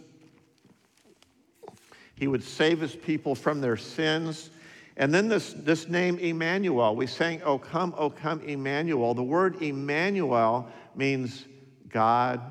He 2.16 2.28
would 2.28 2.44
save 2.44 2.80
his 2.80 2.96
people 2.96 3.36
from 3.36 3.62
their 3.62 3.78
sins. 3.78 4.50
And 4.98 5.14
then 5.14 5.28
this, 5.28 5.54
this 5.54 5.88
name, 5.88 6.20
Emmanuel, 6.20 6.96
we 6.96 7.08
sang, 7.08 7.42
Oh, 7.44 7.58
come, 7.58 7.94
oh, 7.98 8.10
come, 8.10 8.42
Emmanuel. 8.42 9.14
The 9.14 9.24
word 9.24 9.62
Emmanuel 9.62 10.70
means 10.96 11.46
God 11.90 12.42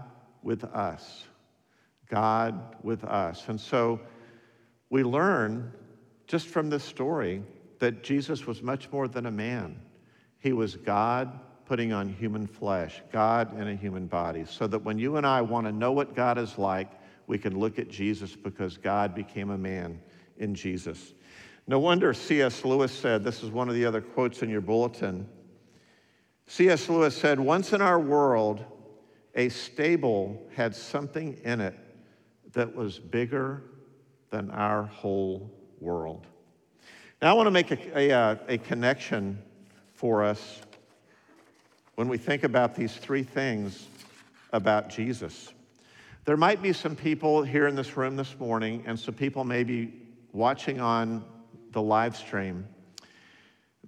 with 0.43 0.65
us. 0.65 1.25
God 2.09 2.77
with 2.83 3.05
us. 3.05 3.49
And 3.49 3.61
so 3.61 4.01
we 4.91 5.03
learn 5.03 5.73
just 6.27 6.49
from 6.49 6.69
this 6.69 6.85
story 6.85 7.43
that 7.79 8.03
Jesus 8.03 8.47
was 8.47 8.63
much 8.63 8.91
more 8.93 9.09
than 9.09 9.27
a 9.27 9.31
man. 9.31 9.81
He 10.39 10.53
was 10.53 10.77
God 10.77 11.41
putting 11.65 11.93
on 11.93 12.09
human 12.09 12.47
flesh, 12.47 13.03
God 13.13 13.59
in 13.59 13.69
a 13.69 13.75
human 13.75 14.07
body, 14.07 14.45
so 14.45 14.67
that 14.67 14.81
when 14.81 14.99
you 14.99 15.17
and 15.17 15.27
I 15.27 15.41
want 15.41 15.67
to 15.67 15.73
know 15.73 15.93
what 15.93 16.15
God 16.15 16.37
is 16.37 16.59
like, 16.59 16.91
we 17.33 17.39
can 17.39 17.59
look 17.59 17.79
at 17.79 17.89
Jesus 17.89 18.37
because 18.37 18.77
God 18.77 19.15
became 19.15 19.49
a 19.49 19.57
man 19.57 19.99
in 20.37 20.55
Jesus. 20.55 21.15
No 21.67 21.79
wonder 21.79 22.13
C.S. 22.13 22.63
Lewis 22.63 22.93
said, 22.93 23.25
this 23.25 23.43
is 23.43 23.51
one 23.51 23.71
of 23.71 23.75
the 23.75 23.87
other 23.87 24.03
quotes 24.03 24.43
in 24.43 24.51
your 24.51 24.61
bulletin. 24.61 25.27
C.S. 26.47 26.91
Lewis 26.91 27.17
said, 27.17 27.41
Once 27.41 27.73
in 27.73 27.81
our 27.81 27.99
world, 27.99 28.63
a 29.35 29.49
stable 29.49 30.47
had 30.55 30.77
something 30.77 31.41
in 31.43 31.63
it 31.63 31.75
that 32.53 32.77
was 32.77 32.99
bigger 32.99 33.63
than 34.29 34.51
our 34.51 34.83
whole 34.83 35.51
world. 35.81 36.27
Now, 37.23 37.31
I 37.31 37.33
want 37.33 37.47
to 37.47 37.51
make 37.51 37.71
a, 37.71 37.99
a, 37.99 38.13
uh, 38.13 38.37
a 38.47 38.59
connection 38.59 39.43
for 39.95 40.23
us 40.23 40.61
when 41.95 42.09
we 42.09 42.19
think 42.19 42.45
about 42.45 42.75
these 42.75 42.95
three 42.95 43.23
things 43.23 43.87
about 44.53 44.91
Jesus. 44.91 45.55
There 46.25 46.37
might 46.37 46.63
be 46.63 46.73
some 46.73 46.95
people 46.95 47.43
here 47.43 47.67
in 47.67 47.75
this 47.75 47.97
room 47.97 48.15
this 48.15 48.39
morning, 48.39 48.85
and 48.87 48.97
some 48.97 49.15
people 49.15 49.43
maybe 49.43 49.93
watching 50.33 50.81
on 50.81 51.25
the 51.73 51.83
live 51.83 52.17
stream, 52.17 52.65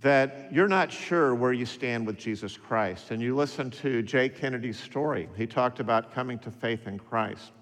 that 0.01 0.49
you're 0.53 0.67
not 0.67 0.91
sure 0.91 1.33
where 1.37 1.53
you 1.53 1.65
stand 1.65 2.09
with 2.09 2.19
Jesus 2.19 2.57
Christ. 2.57 3.13
And 3.13 3.23
you 3.23 3.37
listen 3.37 3.71
to 3.71 4.03
Jay 4.03 4.29
Kennedy's 4.29 4.81
story. 4.81 5.29
He 5.37 5.47
talked 5.47 5.79
about 5.79 6.13
coming 6.13 6.41
to 6.41 6.51
faith 6.51 6.89
in 6.89 6.99
Christ. 6.99 7.53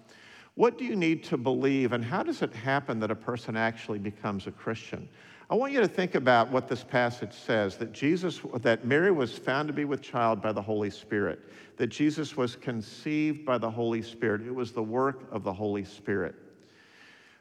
What 0.55 0.79
do 0.79 0.85
you 0.85 0.95
need 0.95 1.23
to 1.25 1.37
believe, 1.37 1.93
and 1.93 2.03
how 2.03 2.23
does 2.23 2.41
it 2.41 2.51
happen 2.51 2.99
that 3.01 3.11
a 3.11 3.15
person 3.15 3.55
actually 3.55 3.99
becomes 3.99 4.47
a 4.47 4.51
Christian? 4.51 5.07
I 5.49 5.55
want 5.55 5.73
you 5.73 5.81
to 5.81 5.87
think 5.87 6.15
about 6.15 6.49
what 6.49 6.67
this 6.67 6.83
passage 6.83 7.33
says 7.33 7.77
that 7.77 7.91
Jesus, 7.91 8.39
that 8.61 8.85
Mary 8.85 9.11
was 9.11 9.37
found 9.37 9.67
to 9.67 9.73
be 9.73 9.85
with 9.85 10.01
child 10.01 10.41
by 10.41 10.53
the 10.53 10.61
Holy 10.61 10.89
Spirit, 10.89 11.39
that 11.77 11.87
Jesus 11.87 12.37
was 12.37 12.55
conceived 12.55 13.45
by 13.45 13.57
the 13.57 13.69
Holy 13.69 14.01
Spirit. 14.01 14.41
It 14.41 14.55
was 14.55 14.71
the 14.71 14.83
work 14.83 15.27
of 15.31 15.43
the 15.43 15.53
Holy 15.53 15.83
Spirit. 15.83 16.35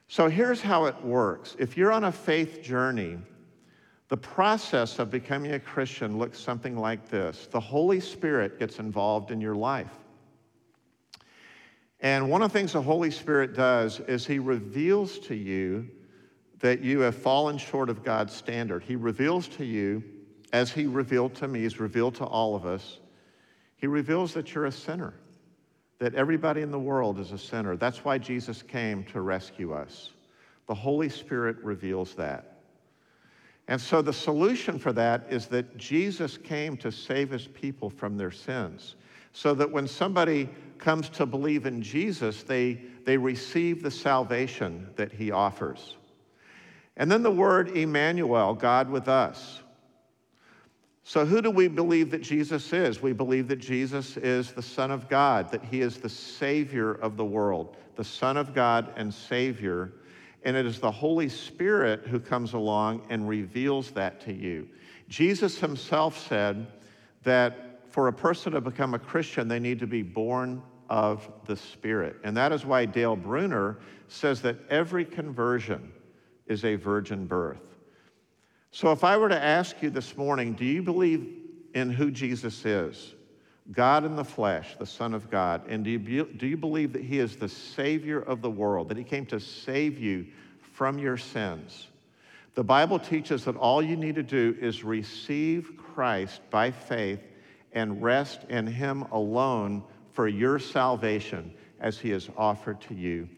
So 0.08 0.28
here's 0.28 0.60
how 0.60 0.86
it 0.86 1.00
works 1.04 1.56
if 1.58 1.76
you're 1.76 1.92
on 1.92 2.04
a 2.04 2.12
faith 2.12 2.62
journey, 2.62 3.18
the 4.08 4.16
process 4.16 4.98
of 4.98 5.10
becoming 5.10 5.52
a 5.52 5.60
Christian 5.60 6.18
looks 6.18 6.38
something 6.38 6.76
like 6.76 7.08
this 7.08 7.46
the 7.46 7.60
Holy 7.60 8.00
Spirit 8.00 8.58
gets 8.58 8.78
involved 8.78 9.30
in 9.30 9.40
your 9.40 9.54
life. 9.54 9.92
And 12.00 12.28
one 12.28 12.42
of 12.42 12.52
the 12.52 12.58
things 12.58 12.72
the 12.72 12.82
Holy 12.82 13.12
Spirit 13.12 13.54
does 13.54 14.00
is 14.00 14.26
He 14.26 14.40
reveals 14.40 15.20
to 15.20 15.36
you 15.36 15.88
that 16.62 16.80
you 16.80 17.00
have 17.00 17.16
fallen 17.16 17.58
short 17.58 17.90
of 17.90 18.02
God's 18.04 18.32
standard. 18.32 18.84
He 18.84 18.96
reveals 18.96 19.48
to 19.48 19.64
you, 19.64 20.02
as 20.52 20.70
He 20.70 20.86
revealed 20.86 21.34
to 21.34 21.48
me, 21.48 21.60
He's 21.60 21.80
revealed 21.80 22.14
to 22.14 22.24
all 22.24 22.54
of 22.54 22.64
us, 22.64 23.00
He 23.76 23.86
reveals 23.86 24.32
that 24.34 24.54
you're 24.54 24.66
a 24.66 24.72
sinner, 24.72 25.12
that 25.98 26.14
everybody 26.14 26.62
in 26.62 26.70
the 26.70 26.78
world 26.78 27.18
is 27.18 27.32
a 27.32 27.38
sinner. 27.38 27.76
That's 27.76 28.04
why 28.04 28.16
Jesus 28.16 28.62
came 28.62 29.04
to 29.06 29.20
rescue 29.20 29.72
us. 29.72 30.10
The 30.68 30.74
Holy 30.74 31.08
Spirit 31.08 31.56
reveals 31.62 32.14
that. 32.14 32.60
And 33.66 33.80
so 33.80 34.00
the 34.00 34.12
solution 34.12 34.78
for 34.78 34.92
that 34.92 35.26
is 35.30 35.46
that 35.48 35.76
Jesus 35.76 36.38
came 36.38 36.76
to 36.78 36.92
save 36.92 37.30
his 37.30 37.48
people 37.48 37.90
from 37.90 38.16
their 38.16 38.30
sins. 38.30 38.94
So 39.32 39.54
that 39.54 39.70
when 39.70 39.88
somebody 39.88 40.48
comes 40.78 41.08
to 41.10 41.26
believe 41.26 41.66
in 41.66 41.82
Jesus, 41.82 42.42
they, 42.42 42.74
they 43.04 43.16
receive 43.16 43.82
the 43.82 43.90
salvation 43.90 44.90
that 44.96 45.12
he 45.12 45.30
offers. 45.30 45.96
And 46.96 47.10
then 47.10 47.22
the 47.22 47.30
word 47.30 47.76
Emmanuel, 47.76 48.54
God 48.54 48.90
with 48.90 49.08
us. 49.08 49.62
So, 51.04 51.26
who 51.26 51.42
do 51.42 51.50
we 51.50 51.66
believe 51.66 52.10
that 52.12 52.22
Jesus 52.22 52.72
is? 52.72 53.02
We 53.02 53.12
believe 53.12 53.48
that 53.48 53.56
Jesus 53.56 54.16
is 54.16 54.52
the 54.52 54.62
Son 54.62 54.90
of 54.90 55.08
God, 55.08 55.50
that 55.50 55.64
he 55.64 55.80
is 55.80 55.98
the 55.98 56.08
Savior 56.08 56.92
of 56.92 57.16
the 57.16 57.24
world, 57.24 57.76
the 57.96 58.04
Son 58.04 58.36
of 58.36 58.54
God 58.54 58.92
and 58.96 59.12
Savior. 59.12 59.92
And 60.44 60.56
it 60.56 60.64
is 60.64 60.78
the 60.78 60.90
Holy 60.90 61.28
Spirit 61.28 62.06
who 62.06 62.20
comes 62.20 62.52
along 62.52 63.02
and 63.10 63.28
reveals 63.28 63.90
that 63.92 64.20
to 64.22 64.32
you. 64.32 64.68
Jesus 65.08 65.58
himself 65.58 66.18
said 66.28 66.66
that 67.24 67.80
for 67.90 68.08
a 68.08 68.12
person 68.12 68.52
to 68.52 68.60
become 68.60 68.94
a 68.94 68.98
Christian, 68.98 69.48
they 69.48 69.60
need 69.60 69.78
to 69.80 69.86
be 69.86 70.02
born 70.02 70.62
of 70.88 71.30
the 71.46 71.56
Spirit. 71.56 72.16
And 72.24 72.36
that 72.36 72.52
is 72.52 72.64
why 72.64 72.86
Dale 72.86 73.16
Bruner 73.16 73.78
says 74.08 74.40
that 74.42 74.56
every 74.70 75.04
conversion 75.04 75.92
is 76.46 76.64
a 76.64 76.76
virgin 76.76 77.26
birth. 77.26 77.62
So, 78.70 78.90
if 78.90 79.04
I 79.04 79.16
were 79.16 79.28
to 79.28 79.42
ask 79.42 79.82
you 79.82 79.90
this 79.90 80.16
morning, 80.16 80.54
do 80.54 80.64
you 80.64 80.82
believe 80.82 81.28
in 81.74 81.90
who 81.90 82.10
Jesus 82.10 82.64
is? 82.64 83.14
God 83.70 84.04
in 84.04 84.16
the 84.16 84.24
flesh, 84.24 84.76
the 84.78 84.86
Son 84.86 85.14
of 85.14 85.30
God. 85.30 85.62
And 85.68 85.84
do 85.84 85.90
you, 85.90 86.24
do 86.24 86.46
you 86.46 86.56
believe 86.56 86.92
that 86.94 87.02
He 87.02 87.18
is 87.18 87.36
the 87.36 87.48
Savior 87.48 88.20
of 88.20 88.42
the 88.42 88.50
world, 88.50 88.88
that 88.88 88.96
He 88.96 89.04
came 89.04 89.26
to 89.26 89.38
save 89.38 89.98
you 89.98 90.26
from 90.60 90.98
your 90.98 91.16
sins? 91.16 91.88
The 92.54 92.64
Bible 92.64 92.98
teaches 92.98 93.44
that 93.44 93.56
all 93.56 93.82
you 93.82 93.96
need 93.96 94.14
to 94.16 94.22
do 94.22 94.56
is 94.60 94.84
receive 94.84 95.72
Christ 95.76 96.40
by 96.50 96.70
faith 96.70 97.20
and 97.72 98.02
rest 98.02 98.44
in 98.48 98.66
Him 98.66 99.02
alone 99.12 99.82
for 100.12 100.28
your 100.28 100.58
salvation 100.58 101.54
as 101.80 101.98
He 101.98 102.10
has 102.10 102.28
offered 102.36 102.80
to 102.82 102.94
you 102.94 103.28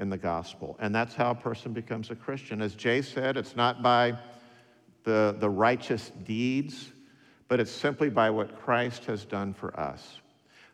in 0.00 0.08
the 0.08 0.16
gospel. 0.16 0.76
And 0.80 0.94
that's 0.94 1.14
how 1.14 1.30
a 1.30 1.34
person 1.34 1.72
becomes 1.72 2.10
a 2.10 2.16
Christian. 2.16 2.60
As 2.62 2.74
Jay 2.74 3.02
said, 3.02 3.36
it's 3.36 3.54
not 3.54 3.82
by 3.82 4.18
the, 5.04 5.36
the 5.38 5.48
righteous 5.48 6.10
deeds, 6.24 6.90
but 7.48 7.60
it's 7.60 7.70
simply 7.70 8.08
by 8.08 8.30
what 8.30 8.60
Christ 8.60 9.04
has 9.04 9.24
done 9.24 9.52
for 9.52 9.78
us. 9.78 10.20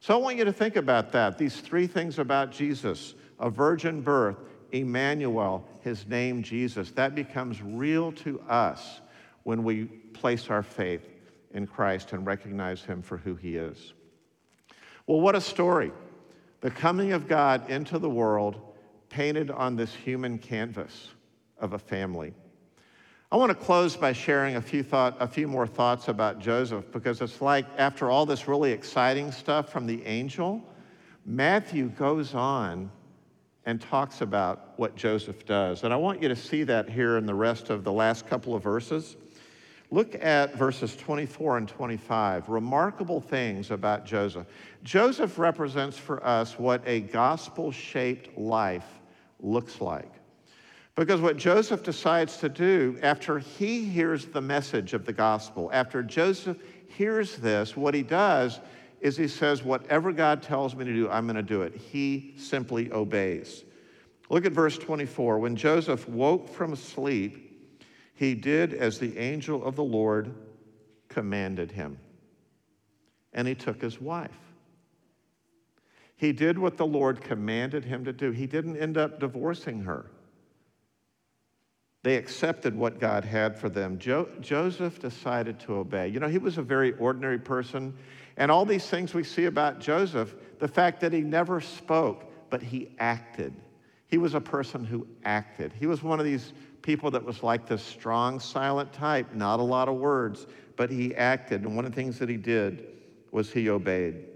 So 0.00 0.14
I 0.14 0.16
want 0.18 0.36
you 0.36 0.44
to 0.44 0.52
think 0.52 0.76
about 0.76 1.10
that. 1.12 1.36
These 1.36 1.60
three 1.60 1.86
things 1.86 2.18
about 2.18 2.52
Jesus 2.52 3.14
a 3.38 3.50
virgin 3.50 4.00
birth, 4.00 4.38
Emmanuel, 4.72 5.68
his 5.82 6.06
name 6.06 6.42
Jesus, 6.42 6.90
that 6.92 7.14
becomes 7.14 7.60
real 7.60 8.10
to 8.12 8.40
us 8.48 9.02
when 9.42 9.62
we 9.62 9.84
place 9.84 10.48
our 10.48 10.62
faith 10.62 11.06
in 11.52 11.66
Christ 11.66 12.12
and 12.12 12.26
recognize 12.26 12.82
him 12.82 13.02
for 13.02 13.18
who 13.18 13.34
he 13.34 13.56
is. 13.56 13.92
Well, 15.06 15.20
what 15.20 15.34
a 15.34 15.40
story. 15.40 15.92
The 16.62 16.70
coming 16.70 17.12
of 17.12 17.28
God 17.28 17.68
into 17.68 17.98
the 17.98 18.08
world 18.08 18.75
painted 19.16 19.50
on 19.50 19.76
this 19.76 19.94
human 19.94 20.36
canvas 20.36 21.08
of 21.58 21.72
a 21.72 21.78
family. 21.78 22.34
I 23.32 23.36
want 23.36 23.48
to 23.48 23.54
close 23.54 23.96
by 23.96 24.12
sharing 24.12 24.56
a 24.56 24.60
few, 24.60 24.82
thought, 24.82 25.16
a 25.20 25.26
few 25.26 25.48
more 25.48 25.66
thoughts 25.66 26.08
about 26.08 26.38
Joseph 26.38 26.92
because 26.92 27.22
it's 27.22 27.40
like 27.40 27.64
after 27.78 28.10
all 28.10 28.26
this 28.26 28.46
really 28.46 28.72
exciting 28.72 29.32
stuff 29.32 29.72
from 29.72 29.86
the 29.86 30.04
angel, 30.04 30.62
Matthew 31.24 31.88
goes 31.88 32.34
on 32.34 32.90
and 33.64 33.80
talks 33.80 34.20
about 34.20 34.74
what 34.76 34.96
Joseph 34.96 35.46
does. 35.46 35.84
And 35.84 35.94
I 35.94 35.96
want 35.96 36.20
you 36.20 36.28
to 36.28 36.36
see 36.36 36.62
that 36.64 36.86
here 36.86 37.16
in 37.16 37.24
the 37.24 37.34
rest 37.34 37.70
of 37.70 37.84
the 37.84 37.92
last 37.92 38.26
couple 38.26 38.54
of 38.54 38.62
verses. 38.62 39.16
Look 39.90 40.14
at 40.22 40.56
verses 40.56 40.94
24 40.94 41.56
and 41.56 41.66
25. 41.66 42.50
Remarkable 42.50 43.22
things 43.22 43.70
about 43.70 44.04
Joseph. 44.04 44.46
Joseph 44.82 45.38
represents 45.38 45.96
for 45.96 46.22
us 46.22 46.58
what 46.58 46.82
a 46.84 47.00
gospel 47.00 47.72
shaped 47.72 48.36
life 48.36 48.84
looks 49.46 49.80
like. 49.80 50.12
Because 50.94 51.20
what 51.20 51.36
Joseph 51.36 51.82
decides 51.82 52.38
to 52.38 52.48
do 52.48 52.98
after 53.02 53.38
he 53.38 53.84
hears 53.84 54.26
the 54.26 54.40
message 54.40 54.94
of 54.94 55.04
the 55.04 55.12
gospel, 55.12 55.70
after 55.72 56.02
Joseph 56.02 56.56
hears 56.88 57.36
this, 57.36 57.76
what 57.76 57.94
he 57.94 58.02
does 58.02 58.60
is 59.00 59.16
he 59.16 59.28
says, 59.28 59.62
Whatever 59.62 60.10
God 60.10 60.42
tells 60.42 60.74
me 60.74 60.84
to 60.86 60.92
do, 60.92 61.08
I'm 61.10 61.26
going 61.26 61.36
to 61.36 61.42
do 61.42 61.62
it. 61.62 61.76
He 61.76 62.34
simply 62.38 62.90
obeys. 62.92 63.64
Look 64.30 64.46
at 64.46 64.52
verse 64.52 64.78
24. 64.78 65.38
When 65.38 65.54
Joseph 65.54 66.08
woke 66.08 66.48
from 66.48 66.74
sleep, 66.74 67.42
he 68.14 68.34
did 68.34 68.72
as 68.72 68.98
the 68.98 69.16
angel 69.18 69.62
of 69.64 69.76
the 69.76 69.84
Lord 69.84 70.34
commanded 71.08 71.70
him, 71.70 71.98
and 73.34 73.46
he 73.46 73.54
took 73.54 73.80
his 73.80 74.00
wife. 74.00 74.45
He 76.16 76.32
did 76.32 76.58
what 76.58 76.78
the 76.78 76.86
Lord 76.86 77.20
commanded 77.20 77.84
him 77.84 78.04
to 78.06 78.12
do. 78.12 78.30
He 78.30 78.46
didn't 78.46 78.78
end 78.78 78.96
up 78.96 79.20
divorcing 79.20 79.82
her. 79.82 80.06
They 82.02 82.16
accepted 82.16 82.74
what 82.74 83.00
God 83.00 83.24
had 83.24 83.58
for 83.58 83.68
them. 83.68 83.98
Jo- 83.98 84.28
Joseph 84.40 85.00
decided 85.00 85.58
to 85.60 85.74
obey. 85.74 86.08
You 86.08 86.20
know, 86.20 86.28
he 86.28 86.38
was 86.38 86.56
a 86.56 86.62
very 86.62 86.92
ordinary 86.92 87.38
person. 87.38 87.92
And 88.36 88.50
all 88.50 88.64
these 88.64 88.86
things 88.86 89.12
we 89.12 89.24
see 89.24 89.46
about 89.46 89.80
Joseph, 89.80 90.34
the 90.58 90.68
fact 90.68 91.00
that 91.00 91.12
he 91.12 91.20
never 91.20 91.60
spoke, 91.60 92.24
but 92.48 92.62
he 92.62 92.90
acted. 92.98 93.52
He 94.06 94.18
was 94.18 94.34
a 94.34 94.40
person 94.40 94.84
who 94.84 95.06
acted. 95.24 95.72
He 95.72 95.86
was 95.86 96.02
one 96.02 96.20
of 96.20 96.24
these 96.24 96.52
people 96.80 97.10
that 97.10 97.24
was 97.24 97.42
like 97.42 97.66
this 97.66 97.82
strong, 97.82 98.38
silent 98.38 98.92
type, 98.92 99.34
not 99.34 99.58
a 99.58 99.64
lot 99.64 99.88
of 99.88 99.96
words, 99.96 100.46
but 100.76 100.90
he 100.90 101.14
acted. 101.16 101.62
And 101.62 101.74
one 101.74 101.84
of 101.84 101.90
the 101.90 101.96
things 101.96 102.18
that 102.20 102.28
he 102.28 102.36
did 102.36 102.86
was 103.32 103.52
he 103.52 103.68
obeyed. 103.68 104.26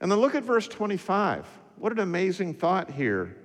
And 0.00 0.10
then 0.10 0.20
look 0.20 0.34
at 0.34 0.44
verse 0.44 0.68
25. 0.68 1.46
What 1.76 1.92
an 1.92 2.00
amazing 2.00 2.54
thought 2.54 2.90
here 2.90 3.36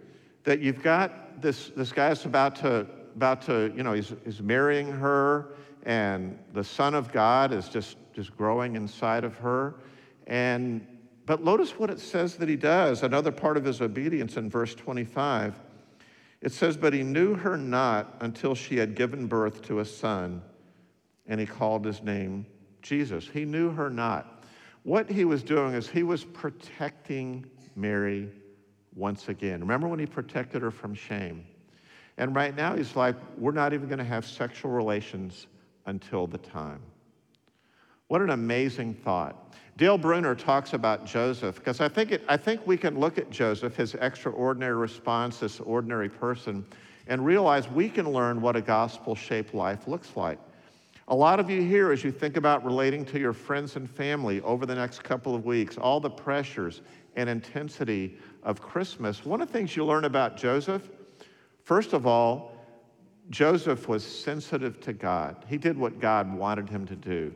that 0.43 0.59
you've 0.59 0.83
got 0.83 1.41
this, 1.41 1.71
this 1.75 1.91
guy's 1.91 2.25
about 2.25 2.55
to, 2.57 2.87
about 3.15 3.41
to, 3.43 3.73
you 3.75 3.83
know, 3.83 3.93
he's, 3.93 4.13
he's 4.23 4.41
marrying 4.41 4.91
her, 4.91 5.55
and 5.83 6.37
the 6.53 6.63
Son 6.63 6.93
of 6.93 7.11
God 7.11 7.51
is 7.51 7.69
just, 7.69 7.97
just 8.13 8.35
growing 8.37 8.75
inside 8.75 9.23
of 9.23 9.35
her. 9.37 9.75
And 10.27 10.85
but 11.25 11.43
notice 11.43 11.79
what 11.79 11.89
it 11.89 11.99
says 11.99 12.35
that 12.37 12.49
he 12.49 12.55
does, 12.55 13.03
another 13.03 13.31
part 13.31 13.55
of 13.55 13.63
his 13.63 13.81
obedience 13.81 14.35
in 14.35 14.49
verse 14.49 14.75
25. 14.75 15.59
It 16.41 16.51
says, 16.51 16.75
But 16.75 16.93
he 16.93 17.03
knew 17.03 17.35
her 17.35 17.55
not 17.55 18.17
until 18.19 18.55
she 18.55 18.77
had 18.77 18.95
given 18.95 19.27
birth 19.27 19.61
to 19.63 19.79
a 19.79 19.85
son, 19.85 20.41
and 21.25 21.39
he 21.39 21.45
called 21.45 21.85
his 21.85 22.03
name 22.03 22.45
Jesus. 22.81 23.27
He 23.27 23.45
knew 23.45 23.71
her 23.71 23.89
not. 23.89 24.42
What 24.83 25.09
he 25.09 25.25
was 25.25 25.43
doing 25.43 25.73
is 25.73 25.87
he 25.87 26.03
was 26.03 26.23
protecting 26.25 27.45
Mary 27.75 28.29
once 28.95 29.29
again. 29.29 29.61
Remember 29.61 29.87
when 29.87 29.99
he 29.99 30.05
protected 30.05 30.61
her 30.61 30.71
from 30.71 30.93
shame? 30.93 31.45
And 32.17 32.35
right 32.35 32.55
now 32.55 32.75
he's 32.75 32.95
like, 32.95 33.15
we're 33.37 33.53
not 33.53 33.73
even 33.73 33.87
going 33.87 33.99
to 33.99 34.03
have 34.05 34.25
sexual 34.25 34.71
relations 34.71 35.47
until 35.85 36.27
the 36.27 36.37
time. 36.37 36.81
What 38.07 38.21
an 38.21 38.29
amazing 38.29 38.93
thought. 38.93 39.55
Dale 39.77 39.97
Bruner 39.97 40.35
talks 40.35 40.73
about 40.73 41.05
Joseph 41.05 41.55
because 41.55 41.81
I 41.81 41.89
think, 41.89 42.19
I 42.27 42.37
think 42.37 42.67
we 42.67 42.77
can 42.77 42.99
look 42.99 43.17
at 43.17 43.31
Joseph, 43.31 43.75
his 43.75 43.95
extraordinary 43.95 44.75
response, 44.75 45.39
this 45.39 45.59
ordinary 45.59 46.09
person, 46.09 46.63
and 47.07 47.25
realize 47.25 47.67
we 47.69 47.89
can 47.89 48.11
learn 48.11 48.39
what 48.39 48.55
a 48.55 48.61
gospel 48.61 49.15
shaped 49.15 49.55
life 49.55 49.87
looks 49.87 50.15
like. 50.15 50.37
A 51.13 51.23
lot 51.23 51.39
of 51.39 51.47
you 51.47 51.61
here, 51.61 51.91
as 51.91 52.03
you 52.03 52.11
think 52.11 52.37
about 52.37 52.65
relating 52.65 53.05
to 53.05 53.19
your 53.19 53.33
friends 53.33 53.75
and 53.75 53.87
family 53.87 54.41
over 54.41 54.65
the 54.65 54.73
next 54.73 55.03
couple 55.03 55.35
of 55.35 55.45
weeks, 55.45 55.77
all 55.77 55.99
the 55.99 56.09
pressures 56.09 56.81
and 57.15 57.29
intensity 57.29 58.17
of 58.41 58.59
Christmas, 58.59 59.23
one 59.23 59.39
of 59.39 59.47
the 59.47 59.53
things 59.53 59.75
you 59.75 59.85
learn 59.85 60.05
about 60.05 60.37
Joseph, 60.37 60.89
first 61.65 61.93
of 61.93 62.07
all, 62.07 62.57
Joseph 63.29 63.87
was 63.87 64.03
sensitive 64.03 64.81
to 64.81 64.91
God. 64.91 65.45
He 65.47 65.59
did 65.59 65.77
what 65.77 65.99
God 65.99 66.33
wanted 66.33 66.67
him 66.67 66.87
to 66.87 66.95
do. 66.95 67.31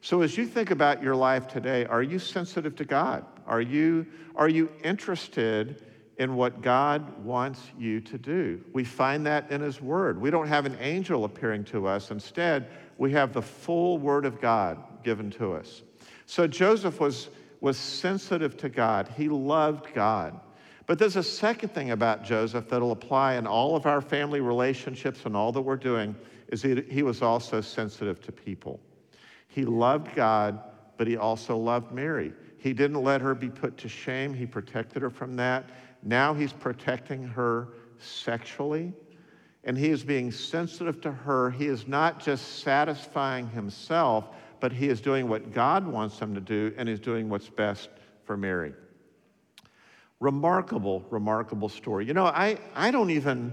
So 0.00 0.22
as 0.22 0.38
you 0.38 0.46
think 0.46 0.70
about 0.70 1.02
your 1.02 1.16
life 1.16 1.48
today, 1.48 1.86
are 1.86 2.04
you 2.04 2.20
sensitive 2.20 2.76
to 2.76 2.84
God? 2.84 3.24
Are 3.48 3.60
you, 3.60 4.06
are 4.36 4.48
you 4.48 4.70
interested 4.84 5.84
in 6.18 6.34
what 6.34 6.62
God 6.62 7.24
wants 7.24 7.60
you 7.78 8.00
to 8.00 8.18
do? 8.18 8.62
We 8.72 8.84
find 8.84 9.24
that 9.26 9.50
in 9.50 9.60
His 9.60 9.80
Word. 9.80 10.20
We 10.20 10.30
don't 10.30 10.48
have 10.48 10.66
an 10.66 10.76
angel 10.80 11.24
appearing 11.24 11.64
to 11.66 11.86
us. 11.86 12.10
Instead, 12.10 12.68
we 12.98 13.12
have 13.12 13.32
the 13.32 13.42
full 13.42 13.98
Word 13.98 14.24
of 14.24 14.40
God 14.40 14.78
given 15.02 15.30
to 15.32 15.52
us. 15.52 15.82
So 16.26 16.46
Joseph 16.46 17.00
was, 17.00 17.30
was 17.60 17.78
sensitive 17.78 18.56
to 18.58 18.68
God, 18.68 19.08
he 19.16 19.28
loved 19.28 19.94
God. 19.94 20.38
But 20.86 20.98
there's 20.98 21.16
a 21.16 21.22
second 21.22 21.70
thing 21.70 21.90
about 21.90 22.24
Joseph 22.24 22.68
that'll 22.68 22.92
apply 22.92 23.34
in 23.34 23.46
all 23.46 23.76
of 23.76 23.86
our 23.86 24.00
family 24.00 24.40
relationships 24.40 25.26
and 25.26 25.36
all 25.36 25.52
that 25.52 25.60
we're 25.60 25.76
doing 25.76 26.16
is 26.48 26.62
he, 26.62 26.82
he 26.88 27.02
was 27.02 27.20
also 27.20 27.60
sensitive 27.60 28.20
to 28.22 28.32
people. 28.32 28.80
He 29.48 29.64
loved 29.64 30.14
God, 30.14 30.60
but 30.96 31.06
he 31.06 31.16
also 31.16 31.56
loved 31.56 31.92
Mary. 31.92 32.32
He 32.58 32.72
didn't 32.72 33.02
let 33.02 33.20
her 33.20 33.34
be 33.34 33.48
put 33.50 33.76
to 33.78 33.88
shame. 33.88 34.34
He 34.34 34.46
protected 34.46 35.02
her 35.02 35.10
from 35.10 35.36
that. 35.36 35.68
Now 36.02 36.34
he's 36.34 36.52
protecting 36.52 37.22
her 37.24 37.68
sexually, 37.98 38.92
and 39.64 39.76
he 39.76 39.90
is 39.90 40.04
being 40.04 40.30
sensitive 40.30 41.00
to 41.02 41.12
her. 41.12 41.50
He 41.50 41.66
is 41.66 41.88
not 41.88 42.20
just 42.20 42.60
satisfying 42.60 43.48
himself, 43.48 44.28
but 44.60 44.72
he 44.72 44.88
is 44.88 45.00
doing 45.00 45.28
what 45.28 45.52
God 45.52 45.86
wants 45.86 46.18
him 46.18 46.34
to 46.34 46.40
do, 46.40 46.72
and 46.76 46.88
he's 46.88 47.00
doing 47.00 47.28
what's 47.28 47.48
best 47.48 47.90
for 48.24 48.36
Mary. 48.36 48.74
Remarkable, 50.20 51.04
remarkable 51.10 51.68
story. 51.68 52.06
You 52.06 52.14
know, 52.14 52.26
I, 52.26 52.58
I 52.74 52.90
don't 52.90 53.10
even, 53.10 53.52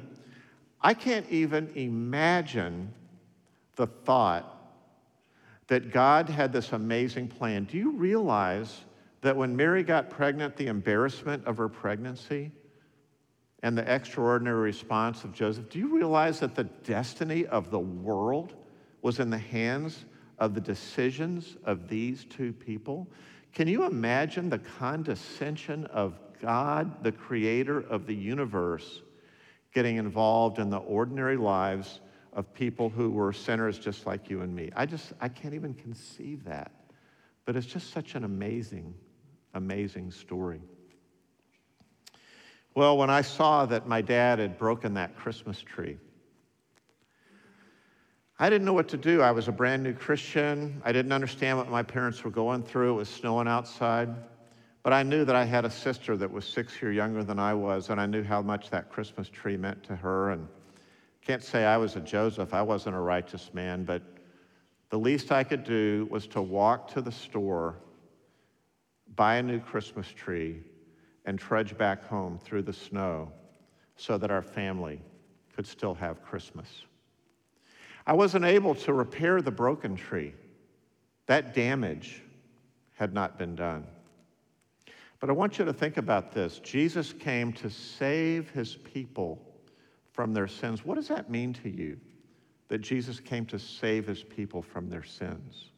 I 0.82 0.94
can't 0.94 1.30
even 1.30 1.72
imagine 1.76 2.94
the 3.76 3.88
thought 3.88 4.52
that 5.68 5.92
God 5.92 6.30
had 6.30 6.54
this 6.54 6.72
amazing 6.72 7.28
plan. 7.28 7.66
Do 7.66 7.78
you 7.78 7.92
realize 7.92 8.82
that 9.26 9.36
when 9.36 9.56
Mary 9.56 9.82
got 9.82 10.12
pregnant, 10.12 10.56
the 10.56 10.68
embarrassment 10.68 11.44
of 11.48 11.58
her 11.58 11.68
pregnancy 11.68 12.52
and 13.64 13.76
the 13.76 13.92
extraordinary 13.92 14.60
response 14.60 15.24
of 15.24 15.34
Joseph, 15.34 15.68
do 15.68 15.80
you 15.80 15.88
realize 15.96 16.40
that 16.42 16.54
the 16.54 16.66
destiny 16.66 17.48
of 17.48 17.72
the 17.72 17.80
world 17.80 18.54
was 19.02 19.20
in 19.20 19.32
the 19.32 19.40
hands 19.40 20.06
of 20.38 20.54
the 20.54 20.62
decisions 20.62 21.58
of 21.64 21.88
these 21.88 22.26
two 22.26 22.54
people? 22.54 23.08
Can 23.52 23.68
you 23.68 23.86
imagine 23.86 24.48
the 24.48 24.60
condescension 24.60 25.88
of 25.88 26.20
God, 26.40 27.04
the 27.04 27.12
creator 27.12 27.80
of 27.80 28.06
the 28.06 28.14
universe, 28.14 29.02
getting 29.74 29.98
involved 29.98 30.60
in 30.60 30.70
the 30.70 30.78
ordinary 30.78 31.38
lives 31.38 32.00
of 32.34 32.54
people 32.54 32.90
who 32.90 33.10
were 33.10 33.34
sinners 33.34 33.80
just 33.80 34.06
like 34.06 34.30
you 34.30 34.42
and 34.42 34.56
me? 34.56 34.70
I 34.76 34.86
just, 34.86 35.14
I 35.20 35.30
can't 35.30 35.56
even 35.56 35.74
conceive 35.74 36.44
that. 36.44 36.72
But 37.46 37.56
it's 37.56 37.66
just 37.66 37.92
such 37.92 38.14
an 38.14 38.24
amazing, 38.24 38.94
amazing 39.56 40.12
story. 40.12 40.62
Well, 42.76 42.98
when 42.98 43.10
I 43.10 43.22
saw 43.22 43.66
that 43.66 43.88
my 43.88 44.02
dad 44.02 44.40
had 44.40 44.58
broken 44.58 44.94
that 44.96 45.16
Christmas 45.16 45.62
tree, 45.62 45.98
I 48.38 48.50
didn't 48.50 48.66
know 48.66 48.74
what 48.74 48.90
to 48.90 48.98
do. 48.98 49.22
I 49.22 49.32
was 49.32 49.48
a 49.48 49.52
brand 49.54 49.82
new 49.82 49.94
Christian. 49.94 50.82
I 50.84 50.92
didn't 50.92 51.14
understand 51.14 51.58
what 51.58 51.70
my 51.70 51.84
parents 51.84 52.22
were 52.24 52.32
going 52.32 52.64
through. 52.64 52.96
It 52.96 52.98
was 52.98 53.10
snowing 53.10 53.48
outside. 53.48 54.10
But 54.84 54.92
I 54.92 55.04
knew 55.04 55.24
that 55.24 55.38
I 55.38 55.46
had 55.46 55.64
a 55.64 55.70
sister 55.70 56.18
that 56.18 56.30
was 56.30 56.46
six 56.46 56.80
years 56.82 56.96
younger 56.96 57.24
than 57.24 57.40
I 57.40 57.54
was, 57.54 57.90
and 57.90 58.00
I 58.00 58.06
knew 58.06 58.24
how 58.24 58.42
much 58.42 58.70
that 58.72 58.92
Christmas 58.92 59.30
tree 59.30 59.56
meant 59.56 59.82
to 59.86 59.96
her. 59.96 60.32
And 60.32 60.48
can't 61.26 61.42
say 61.42 61.66
I 61.66 61.78
was 61.78 61.96
a 61.96 62.02
Joseph. 62.02 62.54
I 62.54 62.62
wasn't 62.62 62.96
a 62.96 63.00
righteous 63.00 63.52
man, 63.54 63.86
but 63.86 64.04
the 64.90 65.00
least 65.00 65.32
I 65.32 65.44
could 65.44 65.64
do 65.64 66.08
was 66.12 66.28
to 66.28 66.42
walk 66.42 66.88
to 66.94 67.02
the 67.02 67.12
store, 67.12 67.76
buy 69.16 69.36
a 69.36 69.44
new 69.44 69.60
Christmas 69.60 70.08
tree, 70.08 70.62
and 71.26 71.40
trudge 71.40 71.78
back 71.78 72.06
home 72.08 72.40
through 72.44 72.62
the 72.62 72.74
snow 72.74 73.32
so 73.96 74.18
that 74.18 74.32
our 74.32 74.42
family 74.42 75.02
could 75.56 75.66
still 75.66 75.94
have 75.96 76.24
Christmas. 76.24 76.84
I 78.06 78.14
wasn't 78.14 78.46
able 78.46 78.76
to 78.76 78.94
repair 78.94 79.42
the 79.42 79.52
broken 79.52 79.96
tree. 79.96 80.34
That 81.26 81.54
damage 81.54 82.22
had 82.94 83.14
not 83.14 83.38
been 83.38 83.56
done. 83.56 83.86
But 85.20 85.30
I 85.30 85.34
want 85.34 85.58
you 85.58 85.66
to 85.66 85.74
think 85.74 85.98
about 85.98 86.32
this 86.32 86.60
Jesus 86.60 87.14
came 87.14 87.52
to 87.54 87.70
save 87.70 88.50
his 88.52 88.76
people 88.76 89.42
from 90.12 90.34
their 90.34 90.48
sins. 90.48 90.86
What 90.86 90.96
does 90.96 91.08
that 91.08 91.30
mean 91.30 91.54
to 91.54 91.70
you? 91.70 92.00
That 92.68 92.80
Jesus 92.80 93.20
came 93.20 93.46
to 93.48 93.60
save 93.60 94.08
his 94.08 94.24
people 94.24 94.62
from 94.62 94.90
their 94.90 95.04
sins. 95.04 95.72